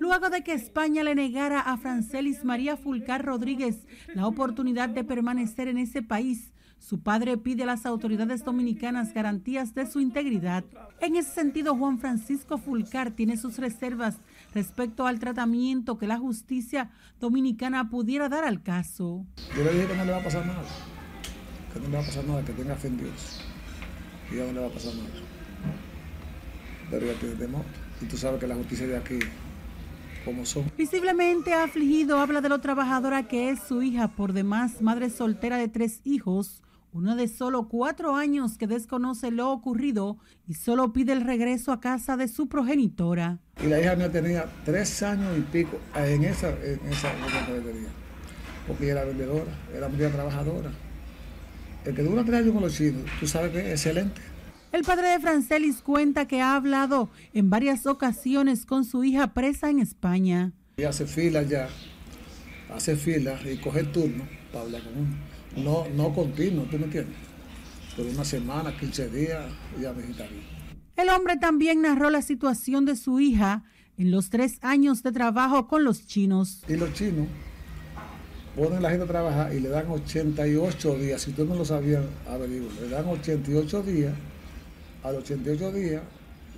[0.00, 5.68] Luego de que España le negara a Francelis María Fulcar Rodríguez la oportunidad de permanecer
[5.68, 10.64] en ese país, su padre pide a las autoridades dominicanas garantías de su integridad.
[11.00, 14.16] En ese sentido, Juan Francisco Fulcar tiene sus reservas
[14.52, 19.24] respecto al tratamiento que la justicia dominicana pudiera dar al caso.
[19.56, 20.64] Yo le dije que no le va a pasar nada,
[21.72, 23.40] que no le va a pasar nada, que tenga fe en Dios,
[24.34, 25.08] y no le va a pasar nada.
[26.90, 27.62] Pero ya tiene temor,
[28.00, 29.18] y tú sabes que la justicia de aquí,
[30.24, 30.70] como son.
[30.76, 35.68] Visiblemente afligido, habla de lo trabajadora que es su hija, por demás madre soltera de
[35.68, 36.62] tres hijos,
[36.92, 41.80] uno de solo cuatro años que desconoce lo ocurrido y solo pide el regreso a
[41.80, 43.40] casa de su progenitora.
[43.62, 47.10] Y la hija mía tenía tres años y pico en esa, en esa
[47.46, 47.88] ferretería,
[48.68, 50.70] porque ella era vendedora, era muy trabajadora.
[51.84, 54.20] El que dura tres años con los chinos, tú sabes que es excelente.
[54.72, 59.70] El padre de Francelis cuenta que ha hablado en varias ocasiones con su hija presa
[59.70, 60.52] en España.
[60.76, 61.68] Y hace fila ya,
[62.74, 66.84] hace fila y coge el turno para hablar con uno no, no continuo, ¿tú me
[66.84, 67.16] entiendes?
[67.96, 69.44] Por una semana, 15 días,
[69.80, 70.14] ya bien.
[70.96, 73.62] El hombre también narró la situación de su hija
[73.96, 76.62] en los tres años de trabajo con los chinos.
[76.68, 77.28] Y los chinos
[78.56, 81.22] ponen a la gente a trabajar y le dan 88 días.
[81.22, 84.14] Si tú no lo sabías, averiguo, le dan 88 días.
[85.02, 86.02] A los 88 días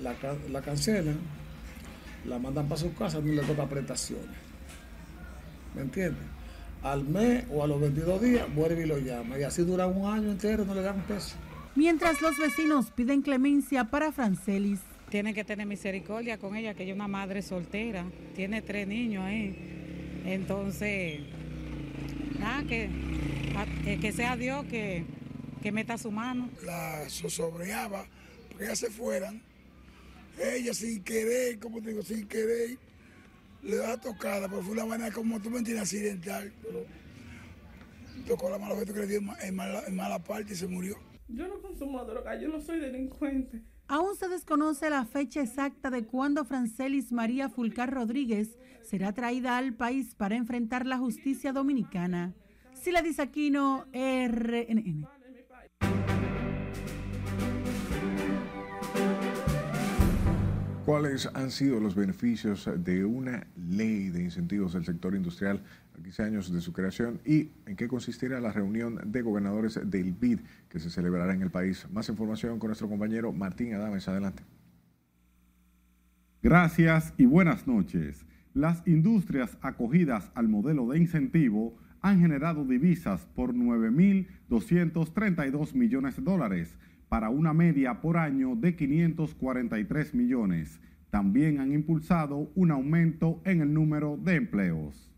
[0.02, 0.14] la,
[0.50, 1.18] la cancelan,
[2.26, 4.36] la mandan para su casa, no le toca prestaciones.
[5.74, 6.36] ¿Me entiendes?
[6.82, 9.38] al mes o a los 22 días vuelve y lo llama.
[9.38, 11.36] Y así dura un año entero, no le dan un peso.
[11.74, 14.80] Mientras los vecinos piden clemencia para Francelis.
[15.10, 19.24] Tienen que tener misericordia con ella, que ella es una madre soltera, tiene tres niños
[19.24, 19.54] ahí.
[20.24, 21.20] Entonces,
[22.46, 25.04] nada, que, que sea Dios que,
[25.62, 26.48] que meta su mano.
[26.64, 28.06] La zozobreaba
[28.48, 29.42] porque ellas se fueran.
[30.38, 32.78] Ella sin querer, como te digo, sin querer,
[33.62, 36.52] le da tocada, pero fue una vaina como tú me entiendes, accidental.
[36.62, 36.84] Pero
[38.26, 40.96] tocó la mala vez que le dio en mala, en mala parte y se murió.
[41.28, 43.62] Yo no consumo droga, yo no soy delincuente.
[43.88, 48.56] Aún se desconoce la fecha exacta de cuándo Francelis María Fulcar Rodríguez
[48.86, 52.34] será traída al país para enfrentar la justicia dominicana.
[52.72, 55.08] Sila Disaquino, RNN.
[60.84, 65.64] ¿Cuáles han sido los beneficios de una ley de incentivos del sector industrial
[65.98, 70.12] a 15 años de su creación y en qué consistirá la reunión de gobernadores del
[70.12, 71.88] BID que se celebrará en el país?
[71.90, 74.06] Más información con nuestro compañero Martín Adames.
[74.06, 74.44] Adelante.
[76.40, 78.24] Gracias y buenas noches.
[78.56, 86.78] Las industrias acogidas al modelo de incentivo han generado divisas por 9.232 millones de dólares
[87.10, 90.80] para una media por año de 543 millones.
[91.10, 95.12] También han impulsado un aumento en el número de empleos.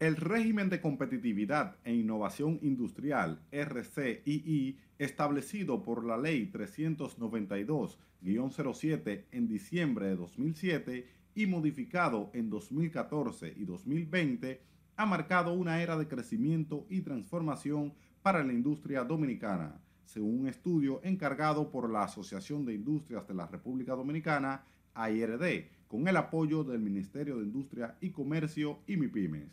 [0.00, 10.08] El régimen de competitividad e innovación industrial RCII, establecido por la Ley 392-07 en diciembre
[10.08, 14.60] de 2007 y modificado en 2014 y 2020,
[14.96, 21.00] ha marcado una era de crecimiento y transformación para la industria dominicana según un estudio
[21.02, 24.64] encargado por la Asociación de Industrias de la República Dominicana,
[24.94, 29.50] AIRD, con el apoyo del Ministerio de Industria y Comercio y MIPIMES.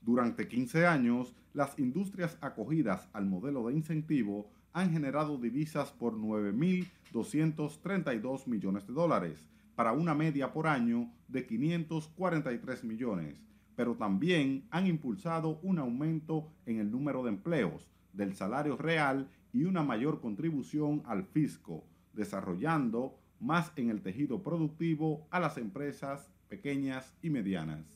[0.00, 8.46] Durante 15 años, las industrias acogidas al modelo de incentivo han generado divisas por 9.232
[8.46, 9.44] millones de dólares,
[9.78, 13.36] para una media por año de 543 millones,
[13.76, 19.62] pero también han impulsado un aumento en el número de empleos, del salario real y
[19.62, 27.14] una mayor contribución al fisco, desarrollando más en el tejido productivo a las empresas pequeñas
[27.22, 27.86] y medianas.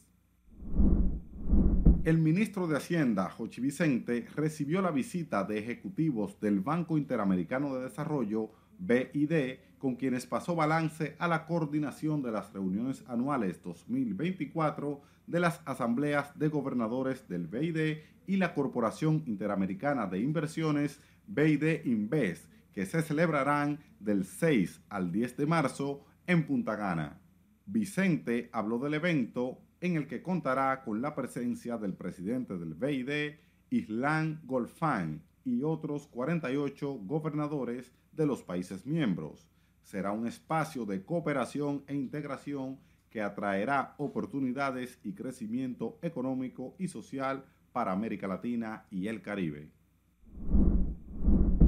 [2.04, 7.82] El ministro de Hacienda, Jochi Vicente, recibió la visita de ejecutivos del Banco Interamericano de
[7.82, 8.52] Desarrollo,
[8.84, 15.60] BID, con quienes pasó balance a la coordinación de las reuniones anuales 2024 de las
[15.64, 23.02] asambleas de gobernadores del BID y la Corporación Interamericana de Inversiones BID Invest, que se
[23.02, 27.20] celebrarán del 6 al 10 de marzo en Punta Gana.
[27.66, 33.36] Vicente habló del evento en el que contará con la presencia del presidente del BID,
[33.70, 39.48] Islan Golfán, y otros 48 gobernadores de los países miembros.
[39.82, 42.78] Será un espacio de cooperación e integración
[43.10, 49.70] que atraerá oportunidades y crecimiento económico y social para América Latina y el Caribe.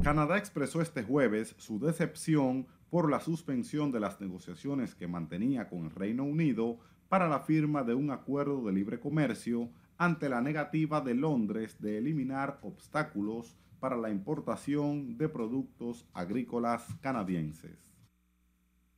[0.03, 5.84] Canadá expresó este jueves su decepción por la suspensión de las negociaciones que mantenía con
[5.84, 6.78] el Reino Unido
[7.09, 11.99] para la firma de un acuerdo de libre comercio ante la negativa de Londres de
[11.99, 17.78] eliminar obstáculos para la importación de productos agrícolas canadienses.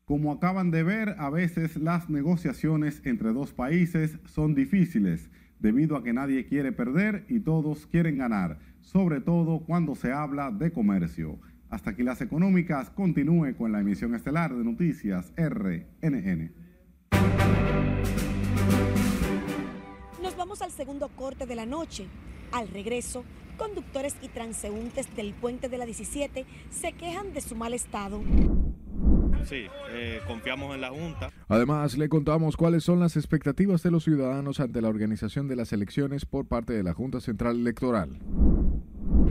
[0.05, 5.29] Como acaban de ver, a veces las negociaciones entre dos países son difíciles
[5.59, 10.53] debido a que nadie quiere perder y todos quieren ganar, sobre todo cuando se habla
[10.53, 11.41] de comercio.
[11.69, 16.53] Hasta aquí las económicas, continúe con la emisión estelar de noticias RNN.
[20.47, 22.07] Vamos al segundo corte de la noche.
[22.53, 23.25] Al regreso,
[23.59, 28.23] conductores y transeúntes del puente de la 17 se quejan de su mal estado.
[29.43, 31.33] Sí, eh, confiamos en la Junta.
[31.49, 35.73] Además, le contamos cuáles son las expectativas de los ciudadanos ante la organización de las
[35.73, 38.21] elecciones por parte de la Junta Central Electoral.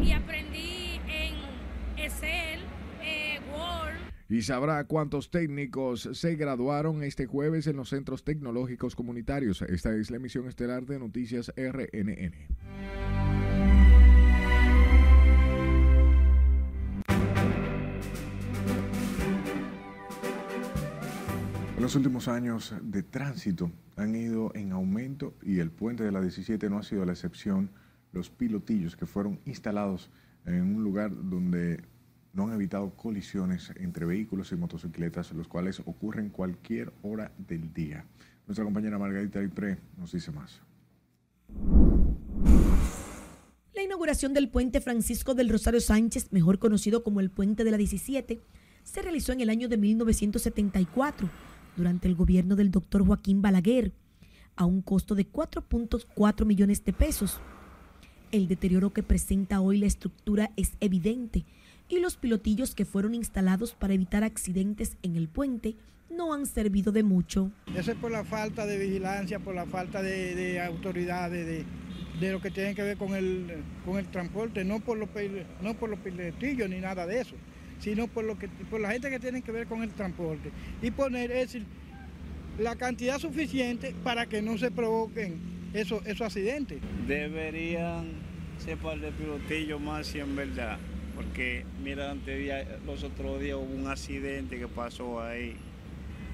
[0.04, 2.60] Y aprendí en Excel,
[3.02, 4.15] eh, Word.
[4.28, 9.62] Y sabrá cuántos técnicos se graduaron este jueves en los centros tecnológicos comunitarios.
[9.62, 12.34] Esta es la emisión estelar de Noticias RNN.
[21.80, 26.68] Los últimos años de tránsito han ido en aumento y el puente de la 17
[26.68, 27.70] no ha sido la excepción.
[28.12, 30.10] Los pilotillos que fueron instalados
[30.46, 31.84] en un lugar donde
[32.36, 38.06] no han evitado colisiones entre vehículos y motocicletas, los cuales ocurren cualquier hora del día.
[38.46, 40.62] Nuestra compañera Margarita Ipré nos dice más.
[43.74, 47.78] La inauguración del puente Francisco del Rosario Sánchez, mejor conocido como el puente de la
[47.78, 48.42] 17,
[48.84, 51.30] se realizó en el año de 1974
[51.78, 53.94] durante el gobierno del doctor Joaquín Balaguer,
[54.58, 57.40] a un costo de 4.4 millones de pesos.
[58.32, 61.46] El deterioro que presenta hoy la estructura es evidente
[61.90, 65.76] y los pilotillos que fueron instalados para evitar accidentes en el puente
[66.10, 67.52] no han servido de mucho.
[67.76, 71.66] Eso es por la falta de vigilancia, por la falta de, de autoridades, de,
[72.20, 75.10] de, lo que tiene que ver con el, con el transporte, no por, los,
[75.62, 77.36] no por los pilotillos ni nada de eso
[77.80, 80.52] sino por, lo que, por la gente que tiene que ver con el transporte.
[80.82, 81.66] Y poner es decir,
[82.60, 85.40] la cantidad suficiente para que no se provoquen
[85.74, 86.80] esos, esos accidentes.
[87.08, 88.06] Deberían
[88.58, 90.78] ser par de pilotillos más si en verdad,
[91.16, 95.56] porque mira, antes día, los otros días hubo un accidente que pasó ahí.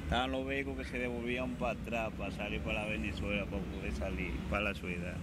[0.04, 4.32] Estaban los vehículos que se devolvían para atrás para salir para Venezuela, para poder salir
[4.50, 5.16] para la ciudad.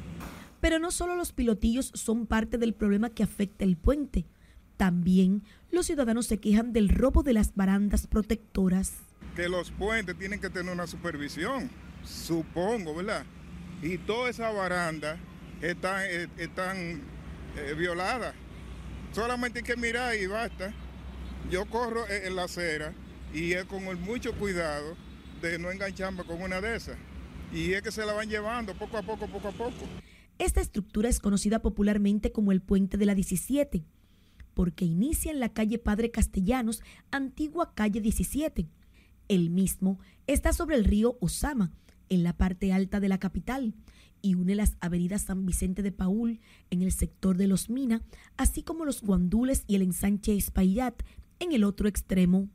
[0.60, 4.26] Pero no solo los pilotillos son parte del problema que afecta el puente.
[4.76, 8.94] También los ciudadanos se quejan del robo de las barandas protectoras.
[9.36, 11.70] Que los puentes tienen que tener una supervisión,
[12.02, 13.24] supongo, ¿verdad?
[13.82, 15.18] Y todas esas barandas
[15.60, 17.02] están, eh, están
[17.56, 18.34] eh, violadas.
[19.12, 20.72] Solamente hay que mirar y basta.
[21.50, 22.92] Yo corro en la acera
[23.32, 24.96] y es con mucho cuidado
[25.40, 26.96] de no engancharme con una de esas.
[27.52, 29.86] Y es que se la van llevando poco a poco, poco a poco.
[30.38, 33.84] Esta estructura es conocida popularmente como el puente de la 17
[34.58, 36.82] porque inicia en la calle Padre Castellanos,
[37.12, 38.66] antigua calle 17.
[39.28, 41.70] El mismo está sobre el río Osama,
[42.08, 43.72] en la parte alta de la capital,
[44.22, 46.40] y une las avenidas San Vicente de Paul
[46.70, 48.02] en el sector de Los Mina,
[48.36, 51.02] así como los Guandules y el ensanche Espaillat
[51.38, 52.48] en el otro extremo.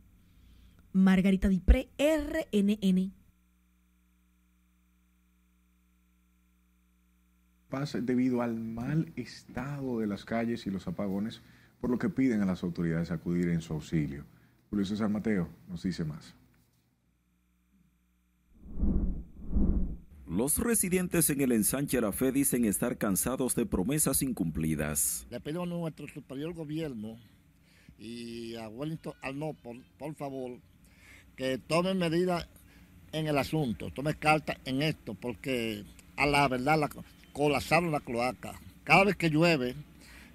[0.92, 3.14] Margarita Dipré, RNN.
[8.02, 11.42] debido al mal estado de las calles y los apagones,
[11.82, 14.26] por lo que piden a las autoridades acudir en su auxilio.
[14.70, 16.36] Julio César Mateo nos dice más.
[20.36, 25.28] Los residentes en el ensanche La Fe dicen estar cansados de promesas incumplidas.
[25.30, 27.18] Le pedimos a nuestro superior gobierno
[28.00, 30.58] y a Wellington Arnold, por, por favor,
[31.36, 32.48] que tomen medidas
[33.12, 35.84] en el asunto, tomen carta en esto, porque
[36.18, 36.90] a la verdad la,
[37.32, 38.60] colapsaron la cloaca.
[38.84, 39.76] Cada vez que llueve,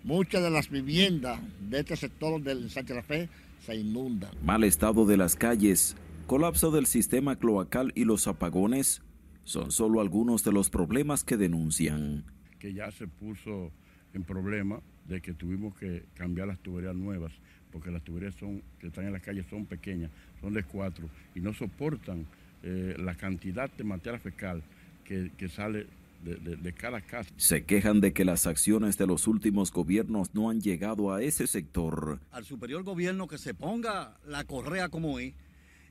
[0.05, 3.29] Muchas de las viviendas de este sector del Sánchez La Fe
[3.67, 4.31] se inundan.
[4.45, 5.97] Mal estado de las calles,
[6.27, 9.03] colapso del sistema cloacal y los apagones
[9.49, 12.23] son solo algunos de los problemas que denuncian.
[12.59, 13.73] Que ya se puso
[14.13, 17.33] en problema de que tuvimos que cambiar las tuberías nuevas,
[17.73, 20.11] porque las tuberías son, que están en las calles son pequeñas,
[20.43, 22.27] son de cuatro, y no soportan
[22.63, 24.63] eh, la cantidad de materia fecal
[25.05, 25.87] que, que sale
[26.23, 27.31] de, cada casa.
[27.39, 31.47] Se quejan de que las acciones de los últimos gobiernos no han llegado a ese
[31.47, 32.19] sector.
[32.33, 35.33] Al superior gobierno que se ponga la correa como es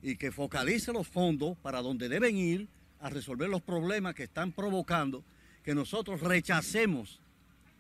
[0.03, 2.67] y que focalice los fondos para donde deben ir
[2.99, 5.23] a resolver los problemas que están provocando
[5.63, 7.21] que nosotros rechacemos,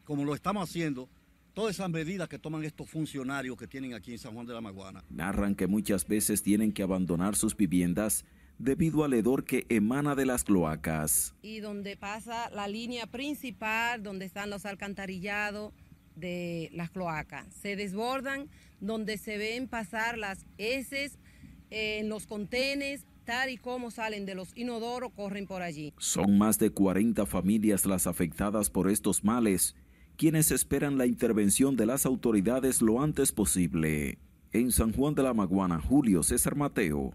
[0.03, 1.09] como lo estamos haciendo,
[1.53, 4.61] todas esas medidas que toman estos funcionarios que tienen aquí en San Juan de la
[4.61, 5.03] Maguana.
[5.09, 8.25] Narran que muchas veces tienen que abandonar sus viviendas
[8.59, 11.33] debido al hedor que emana de las cloacas.
[11.41, 15.73] Y donde pasa la línea principal, donde están los alcantarillados
[16.15, 17.47] de las cloacas.
[17.53, 18.49] Se desbordan
[18.79, 21.17] donde se ven pasar las heces
[21.69, 23.05] en los contenes,
[23.49, 25.93] y como salen de los inodoros, corren por allí.
[25.97, 29.75] Son más de 40 familias las afectadas por estos males,
[30.15, 34.17] quienes esperan la intervención de las autoridades lo antes posible.
[34.53, 37.13] En San Juan de la Maguana, Julio César Mateo,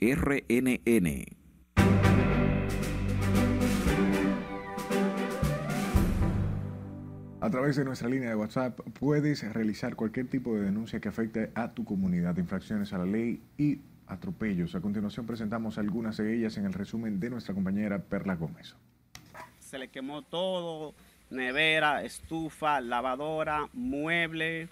[0.00, 1.24] RNN.
[7.40, 11.50] A través de nuestra línea de WhatsApp puedes realizar cualquier tipo de denuncia que afecte
[11.56, 13.80] a tu comunidad, infracciones a la ley y
[14.12, 14.74] atropellos.
[14.74, 18.76] A continuación presentamos algunas de ellas en el resumen de nuestra compañera Perla Gómez.
[19.58, 20.94] Se le quemó todo,
[21.30, 24.68] nevera, estufa, lavadora, mueble,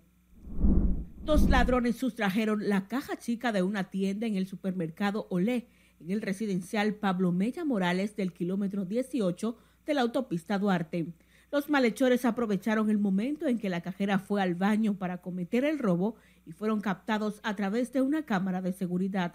[1.25, 5.69] Dos ladrones sustrajeron la caja chica de una tienda en el supermercado Olé,
[6.01, 11.09] en el residencial Pablo Mella Morales del kilómetro 18 de la autopista Duarte.
[11.51, 15.79] Los malhechores aprovecharon el momento en que la cajera fue al baño para cometer el
[15.79, 19.35] robo y fueron captados a través de una cámara de seguridad.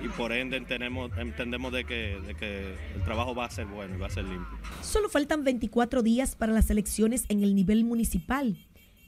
[0.03, 3.95] y por ende entendemos, entendemos de, que, de que el trabajo va a ser bueno
[3.95, 4.57] y va a ser limpio.
[4.81, 8.57] Solo faltan 24 días para las elecciones en el nivel municipal,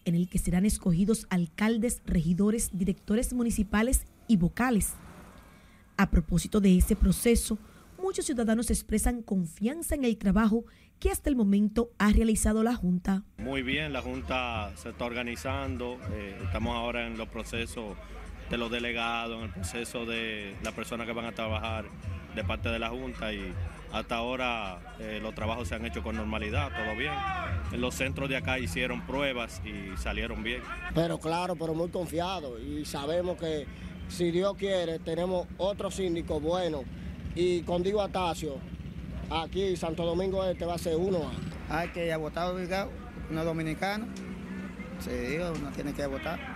[0.06, 4.94] en el que serán escogidos alcaldes, regidores, directores municipales y vocales.
[5.98, 7.58] A propósito de ese proceso,
[8.02, 10.66] muchos ciudadanos expresan confianza en el trabajo
[11.00, 13.24] que hasta el momento ha realizado la Junta.
[13.38, 17.98] Muy bien, la Junta se está organizando, eh, estamos ahora en los procesos
[18.50, 21.86] de los delegados, en el proceso de las personas que van a trabajar
[22.36, 23.54] de parte de la Junta y
[23.92, 27.14] hasta ahora eh, los trabajos se han hecho con normalidad, todo bien.
[27.72, 30.62] En los centros de acá hicieron pruebas y salieron bien.
[30.96, 33.68] Pero claro, pero muy confiado y sabemos que
[34.08, 36.84] si Dios quiere, tenemos otro síndico bueno.
[37.36, 38.58] Y con Diego Atacio,
[39.30, 41.32] aquí Santo Domingo Este va a ser uno.
[41.70, 42.92] Hay que ir a votar obligado,
[43.30, 44.08] una dominicana.
[45.00, 46.53] Sí, uno tiene que votar.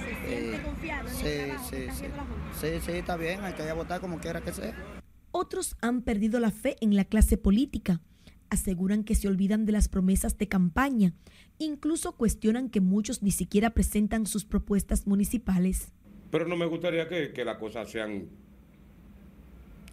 [0.00, 1.96] ¿Se siente confiado en sí, el trabajo sí, que está sí.
[1.96, 2.60] haciendo la Junta?
[2.60, 4.74] Sí, sí, está bien, hay que ir a votar como quiera que sea.
[5.30, 8.00] Otros han perdido la fe en la clase política.
[8.50, 11.12] Aseguran que se olvidan de las promesas de campaña.
[11.58, 15.92] Incluso cuestionan que muchos ni siquiera presentan sus propuestas municipales.
[16.30, 18.28] Pero no me gustaría que, que las cosas sean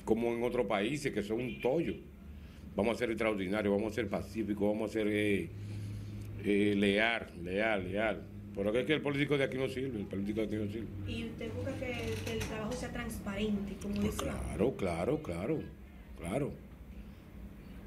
[0.05, 1.95] como en otros países, que son un tollo.
[2.75, 5.49] Vamos a ser extraordinarios, vamos a ser pacíficos, vamos a ser eh,
[6.43, 8.21] eh, leal, leal, leal.
[8.55, 10.87] Pero es que el político de aquí no sirve, el político de aquí no sirve.
[11.11, 14.17] Y usted busca que, que el trabajo sea transparente, como dice.
[14.17, 15.59] Claro, claro, claro,
[16.19, 16.51] claro.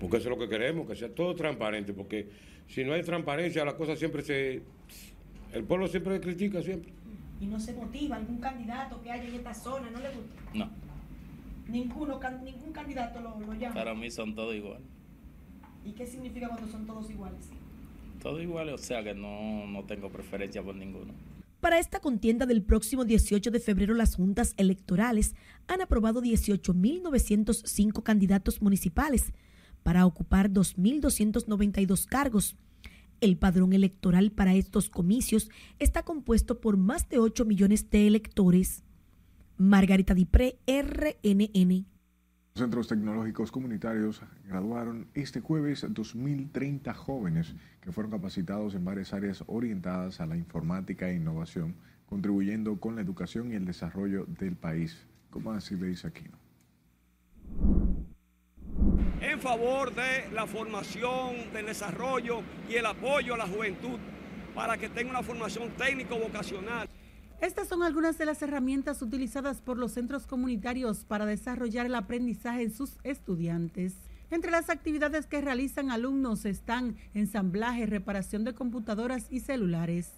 [0.00, 2.28] Porque eso es lo que queremos, que sea todo transparente, porque
[2.68, 4.62] si no hay transparencia, la cosa siempre se...
[5.52, 6.92] El pueblo siempre critica, siempre.
[7.40, 10.42] Y no se motiva algún candidato que haya en esta zona, ¿no le gusta?
[10.54, 10.70] No,
[11.68, 13.74] Ninguno, can- ningún candidato lo, lo llama.
[13.74, 14.86] para mí son todos iguales.
[15.84, 17.50] ¿Y qué significa cuando son todos iguales?
[18.24, 21.12] Todos iguales, o sea que no, no tengo preferencia por ninguno.
[21.60, 25.34] Para esta contienda del próximo 18 de febrero, las juntas electorales
[25.66, 29.34] han aprobado 18.905 candidatos municipales
[29.82, 32.56] para ocupar 2.292 cargos.
[33.20, 38.84] El padrón electoral para estos comicios está compuesto por más de 8 millones de electores.
[39.58, 41.84] Margarita Dipré, RNN.
[42.56, 49.42] Los centros tecnológicos comunitarios graduaron este jueves 2.030 jóvenes que fueron capacitados en varias áreas
[49.48, 51.74] orientadas a la informática e innovación,
[52.06, 55.04] contribuyendo con la educación y el desarrollo del país.
[55.30, 56.38] ¿Cómo así le dice Aquino?
[59.20, 63.98] En favor de la formación, del desarrollo y el apoyo a la juventud
[64.54, 66.88] para que tenga una formación técnico-vocacional.
[67.44, 72.62] Estas son algunas de las herramientas utilizadas por los centros comunitarios para desarrollar el aprendizaje
[72.62, 73.92] en sus estudiantes.
[74.30, 80.10] Entre las actividades que realizan alumnos están ensamblaje, reparación de computadoras y celulares.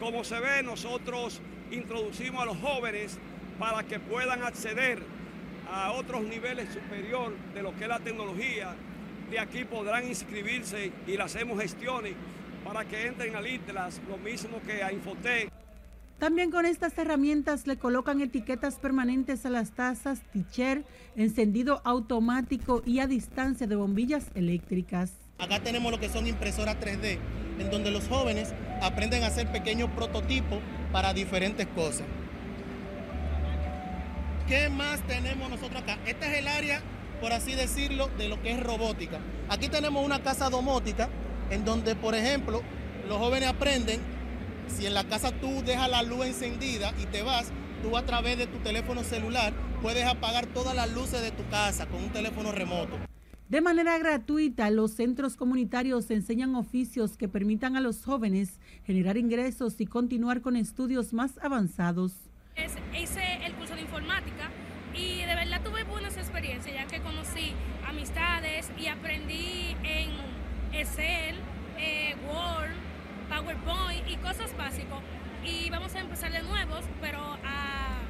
[0.00, 3.18] Como se ve, nosotros introducimos a los jóvenes
[3.58, 5.02] para que puedan acceder
[5.70, 8.74] a otros niveles superior de lo que es la tecnología.
[9.30, 12.14] De aquí podrán inscribirse y le hacemos gestiones
[12.64, 15.53] para que entren a Litlas, lo mismo que a Infotec.
[16.24, 20.82] También con estas herramientas le colocan etiquetas permanentes a las tazas, teacher,
[21.16, 25.12] encendido automático y a distancia de bombillas eléctricas.
[25.36, 27.18] Acá tenemos lo que son impresoras 3D,
[27.58, 30.60] en donde los jóvenes aprenden a hacer pequeños prototipos
[30.92, 32.06] para diferentes cosas.
[34.48, 35.98] ¿Qué más tenemos nosotros acá?
[36.06, 36.80] Este es el área,
[37.20, 39.20] por así decirlo, de lo que es robótica.
[39.50, 41.10] Aquí tenemos una casa domótica,
[41.50, 42.62] en donde, por ejemplo,
[43.06, 44.13] los jóvenes aprenden
[44.68, 47.50] si en la casa tú dejas la luz encendida y te vas,
[47.82, 49.52] tú a través de tu teléfono celular
[49.82, 52.98] puedes apagar todas las luces de tu casa con un teléfono remoto.
[53.48, 59.80] De manera gratuita, los centros comunitarios enseñan oficios que permitan a los jóvenes generar ingresos
[59.80, 62.12] y continuar con estudios más avanzados.
[62.98, 64.50] hice el curso de informática
[64.94, 67.52] y de verdad tuve buenas experiencias ya que conocí
[67.86, 70.10] amistades y aprendí en
[70.72, 71.36] Excel,
[71.78, 72.63] eh, Word,
[73.34, 75.00] PowerPoint y cosas básicas.
[75.44, 78.00] Y vamos a empezar de nuevo, pero a,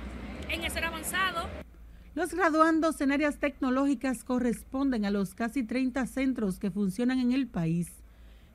[0.49, 1.49] en el ser avanzado.
[2.14, 7.49] Los graduandos en áreas tecnológicas corresponden a los casi 30 centros que funcionan en el
[7.49, 7.89] país.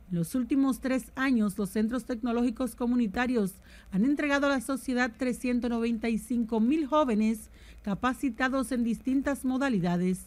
[0.09, 3.55] En los últimos tres años, los centros tecnológicos comunitarios
[3.91, 7.49] han entregado a la sociedad 395 mil jóvenes
[7.83, 10.25] capacitados en distintas modalidades.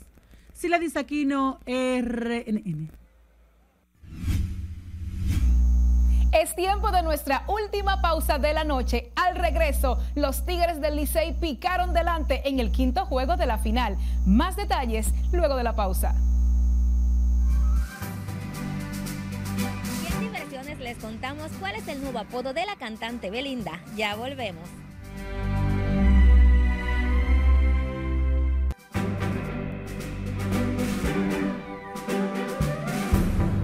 [0.53, 2.91] Sila Disaquino, RNN.
[6.33, 9.13] Es tiempo de nuestra última pausa de la noche.
[9.17, 13.99] Al regreso, los Tigres del Licey picaron delante en el quinto juego de la final.
[14.25, 16.15] Más detalles luego de la pausa.
[20.21, 23.81] Diversiones les contamos cuál es el nuevo apodo de la cantante Belinda.
[23.95, 24.67] Ya volvemos.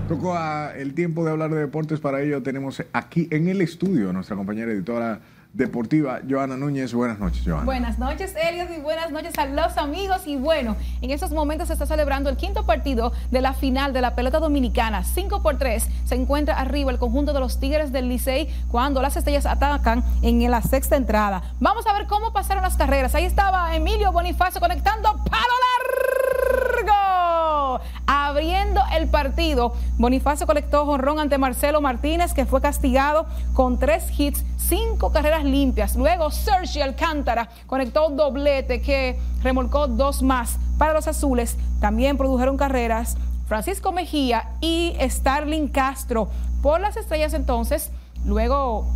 [0.08, 0.34] Tocó
[0.74, 4.36] el tiempo de hablar de deportes, para ello tenemos aquí en el estudio a nuestra
[4.36, 5.20] compañera editora
[5.52, 6.94] deportiva, Joana Núñez.
[6.94, 7.64] Buenas noches, Joana.
[7.64, 10.26] Buenas noches, Elios, y buenas noches a los amigos.
[10.26, 14.00] Y bueno, en estos momentos se está celebrando el quinto partido de la final de
[14.00, 15.04] la pelota dominicana.
[15.04, 19.16] 5 por 3 se encuentra arriba el conjunto de los Tigres del Licey cuando las
[19.16, 21.42] estrellas atacan en la sexta entrada.
[21.60, 23.14] Vamos a ver cómo pasaron las carreras.
[23.14, 26.07] Ahí estaba Emilio Bonifacio conectando palo largo.
[28.06, 34.44] Abriendo el partido, Bonifacio colectó jonrón ante Marcelo Martínez, que fue castigado con tres hits,
[34.56, 35.96] cinco carreras limpias.
[35.96, 41.56] Luego Sergio Alcántara conectó doblete que remolcó dos más para los azules.
[41.80, 43.16] También produjeron carreras
[43.46, 46.28] Francisco Mejía y Starling Castro.
[46.62, 47.90] Por las estrellas entonces,
[48.24, 48.86] luego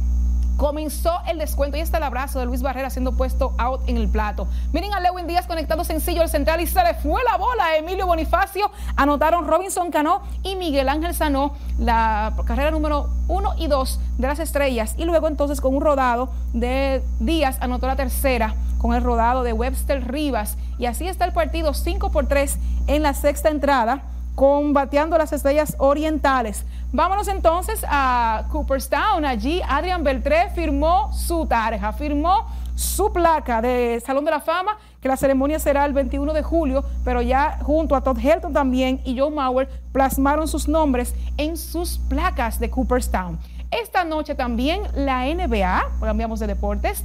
[0.62, 4.06] comenzó el descuento y está el abrazo de Luis Barrera siendo puesto out en el
[4.06, 4.46] plato.
[4.72, 7.76] Miren a Lewin Díaz conectando sencillo al central y se le fue la bola a
[7.78, 8.70] Emilio Bonifacio.
[8.94, 14.38] Anotaron Robinson Cano y Miguel Ángel Sanó la carrera número uno y dos de las
[14.38, 14.94] estrellas.
[14.96, 19.52] Y luego entonces con un rodado de Díaz anotó la tercera con el rodado de
[19.52, 20.56] Webster Rivas.
[20.78, 22.56] Y así está el partido 5 por 3
[22.86, 24.04] en la sexta entrada
[24.34, 26.64] combateando las estrellas orientales.
[26.92, 29.24] Vámonos entonces a Cooperstown.
[29.24, 35.08] Allí Adrian Beltré firmó su tarja, firmó su placa de Salón de la Fama, que
[35.08, 39.18] la ceremonia será el 21 de julio, pero ya junto a Todd Helton también y
[39.18, 43.38] Joe Mauer plasmaron sus nombres en sus placas de Cooperstown.
[43.70, 47.04] Esta noche también la NBA, cambiamos de deportes,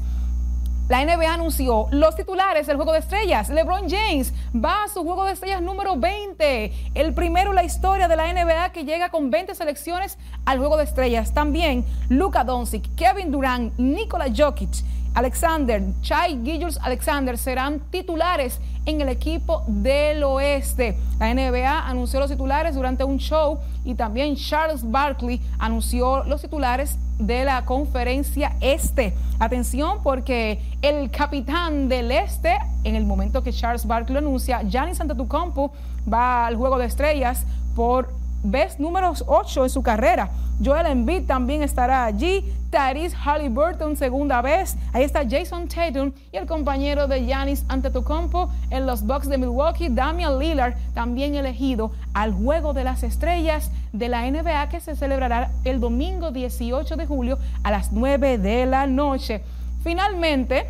[0.90, 3.50] la NBA anunció los titulares del Juego de Estrellas.
[3.50, 8.08] LeBron James va a su Juego de Estrellas número 20, el primero en la historia
[8.08, 11.34] de la NBA que llega con 20 selecciones al Juego de Estrellas.
[11.34, 14.70] También Luka Doncic, Kevin Durant, Nikola Jokic,
[15.18, 20.96] Alexander, Chai Gilles Alexander serán titulares en el equipo del oeste.
[21.20, 27.00] La NBA anunció los titulares durante un show y también Charles Barkley anunció los titulares
[27.18, 29.16] de la conferencia este.
[29.40, 35.02] Atención porque el capitán del este, en el momento que Charles Barkley lo anuncia, Giannis
[35.02, 35.72] Antetokounmpo
[36.08, 38.14] va al juego de estrellas por
[38.52, 40.32] vez número 8 en su carrera.
[40.64, 42.44] Joel Embiid también estará allí.
[42.72, 44.76] Tyrese Halliburton segunda vez.
[44.92, 49.90] Ahí está Jason Tatum y el compañero de Giannis Antetokounmpo en los Bucks de Milwaukee,
[49.90, 55.52] Damian Lillard, también elegido al Juego de las Estrellas de la NBA que se celebrará
[55.64, 59.42] el domingo 18 de julio a las 9 de la noche.
[59.84, 60.66] Finalmente,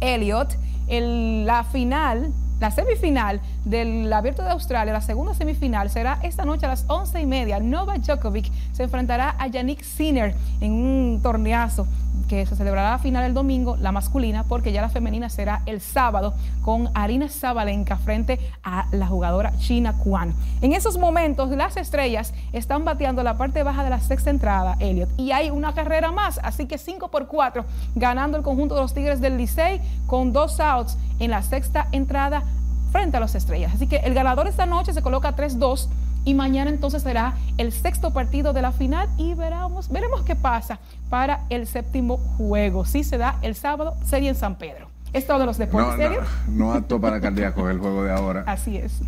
[0.00, 0.56] Elliot,
[0.88, 2.32] la final
[2.62, 7.20] la semifinal del Abierto de Australia, la segunda semifinal, será esta noche a las once
[7.20, 7.58] y media.
[7.58, 11.88] Novak Djokovic se enfrentará a Yannick Sinner en un torneazo
[12.32, 15.82] que se celebrará a final el domingo, la masculina, porque ya la femenina será el
[15.82, 20.32] sábado con Arina Zabalenka frente a la jugadora China Kwan.
[20.62, 25.10] En esos momentos, las estrellas están bateando la parte baja de la sexta entrada, Elliot,
[25.18, 27.66] y hay una carrera más, así que 5 por 4,
[27.96, 32.44] ganando el conjunto de los Tigres del Licey con dos outs en la sexta entrada
[32.92, 33.72] frente a las estrellas.
[33.74, 35.86] Así que el ganador esta noche se coloca 3-2
[36.24, 40.78] y mañana entonces será el sexto partido de la final y veremos, veremos qué pasa
[41.10, 42.84] para el séptimo juego.
[42.84, 44.88] Si se da el sábado, sería en San Pedro.
[45.12, 48.44] Es todo de los deportes, no, no, no apto para cardíaco el juego de ahora.
[48.46, 49.00] Así es.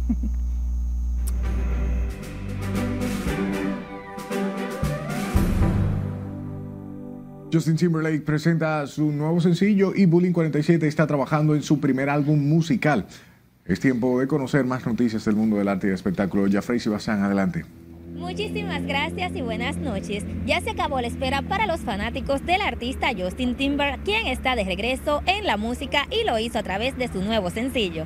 [7.54, 12.48] Justin Timberlake presenta su nuevo sencillo y Bullying 47 está trabajando en su primer álbum
[12.48, 13.06] musical.
[13.66, 16.44] Es tiempo de conocer más noticias del mundo del arte y del espectáculo.
[16.50, 17.64] Jafrey Sibazán, adelante.
[18.14, 20.22] Muchísimas gracias y buenas noches.
[20.44, 24.64] Ya se acabó la espera para los fanáticos del artista Justin Timberlake, quien está de
[24.64, 28.04] regreso en la música y lo hizo a través de su nuevo sencillo.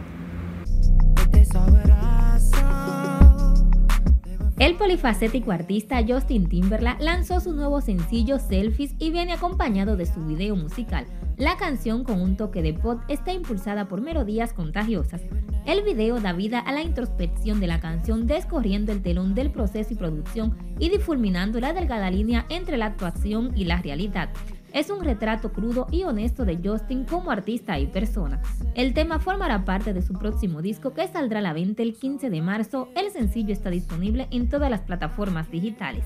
[4.61, 10.25] El polifacético artista Justin Timberlake lanzó su nuevo sencillo Selfies y viene acompañado de su
[10.25, 11.07] video musical.
[11.39, 15.23] La canción con un toque de pop está impulsada por melodías contagiosas.
[15.67, 19.95] El video da vida a la introspección de la canción descorriendo el telón del proceso
[19.95, 24.31] y producción y difuminando la delgada línea entre la actuación y la realidad.
[24.73, 28.43] Es un retrato crudo y honesto de Justin como artista y persona.
[28.75, 32.31] El tema formará parte de su próximo disco que saldrá a la venta el 15
[32.31, 32.89] de marzo.
[32.97, 36.05] El sencillo está disponible en todas las plataformas digitales.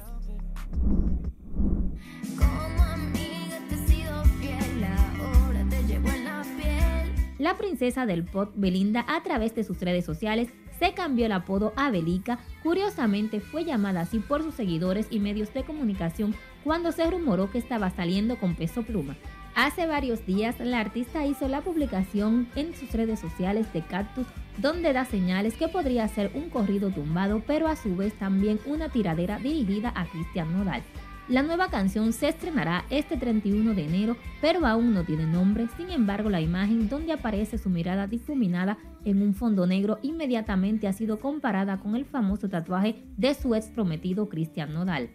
[7.42, 11.72] La princesa del pop Belinda a través de sus redes sociales se cambió el apodo
[11.74, 17.10] a Belica, curiosamente fue llamada así por sus seguidores y medios de comunicación cuando se
[17.10, 19.16] rumoró que estaba saliendo con peso pluma.
[19.56, 24.28] Hace varios días la artista hizo la publicación en sus redes sociales de Cactus
[24.58, 28.88] donde da señales que podría ser un corrido tumbado pero a su vez también una
[28.88, 30.84] tiradera dirigida a Cristian Nodal.
[31.28, 35.68] La nueva canción se estrenará este 31 de enero, pero aún no tiene nombre.
[35.76, 40.92] Sin embargo, la imagen donde aparece su mirada difuminada en un fondo negro inmediatamente ha
[40.92, 45.10] sido comparada con el famoso tatuaje de su ex prometido Cristian Nodal.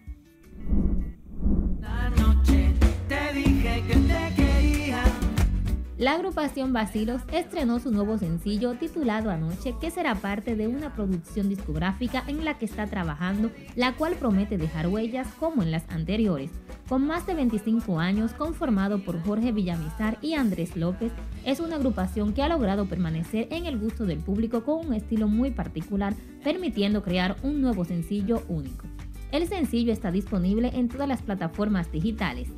[5.97, 11.49] La agrupación Basilos estrenó su nuevo sencillo titulado Anoche, que será parte de una producción
[11.49, 16.51] discográfica en la que está trabajando, la cual promete dejar huellas como en las anteriores.
[16.87, 21.11] Con más de 25 años, conformado por Jorge Villamizar y Andrés López,
[21.43, 25.27] es una agrupación que ha logrado permanecer en el gusto del público con un estilo
[25.27, 28.85] muy particular, permitiendo crear un nuevo sencillo único.
[29.31, 32.49] El sencillo está disponible en todas las plataformas digitales.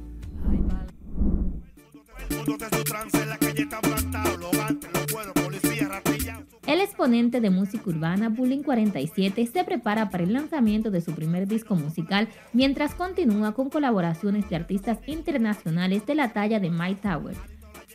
[6.68, 11.48] El exponente de música urbana Bullying 47 se prepara para el lanzamiento de su primer
[11.48, 17.36] disco musical mientras continúa con colaboraciones de artistas internacionales de la talla de Mike Tower.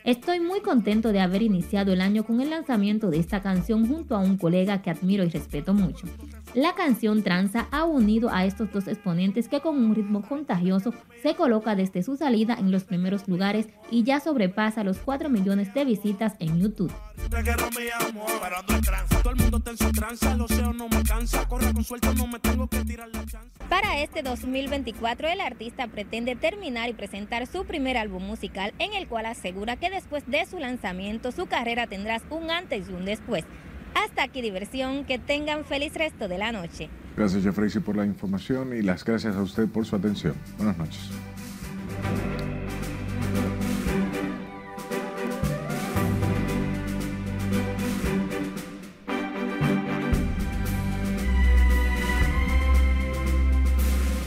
[0.03, 4.15] Estoy muy contento de haber iniciado el año con el lanzamiento de esta canción junto
[4.15, 6.05] a un colega que admiro y respeto mucho.
[6.55, 11.35] La canción Tranza ha unido a estos dos exponentes que con un ritmo contagioso se
[11.35, 15.83] coloca desde su salida en los primeros lugares y ya sobrepasa los 4 millones de
[15.83, 16.93] visitas en YouTube.
[23.69, 29.09] Para este 2024 el artista pretende terminar y presentar su primer álbum musical en el
[29.09, 33.43] cual asegura que después de su lanzamiento su carrera tendrá un antes y un después.
[33.95, 36.89] Hasta aquí diversión, que tengan feliz resto de la noche.
[37.17, 40.35] Gracias Jeffrey por la información y las gracias a usted por su atención.
[40.57, 41.09] Buenas noches.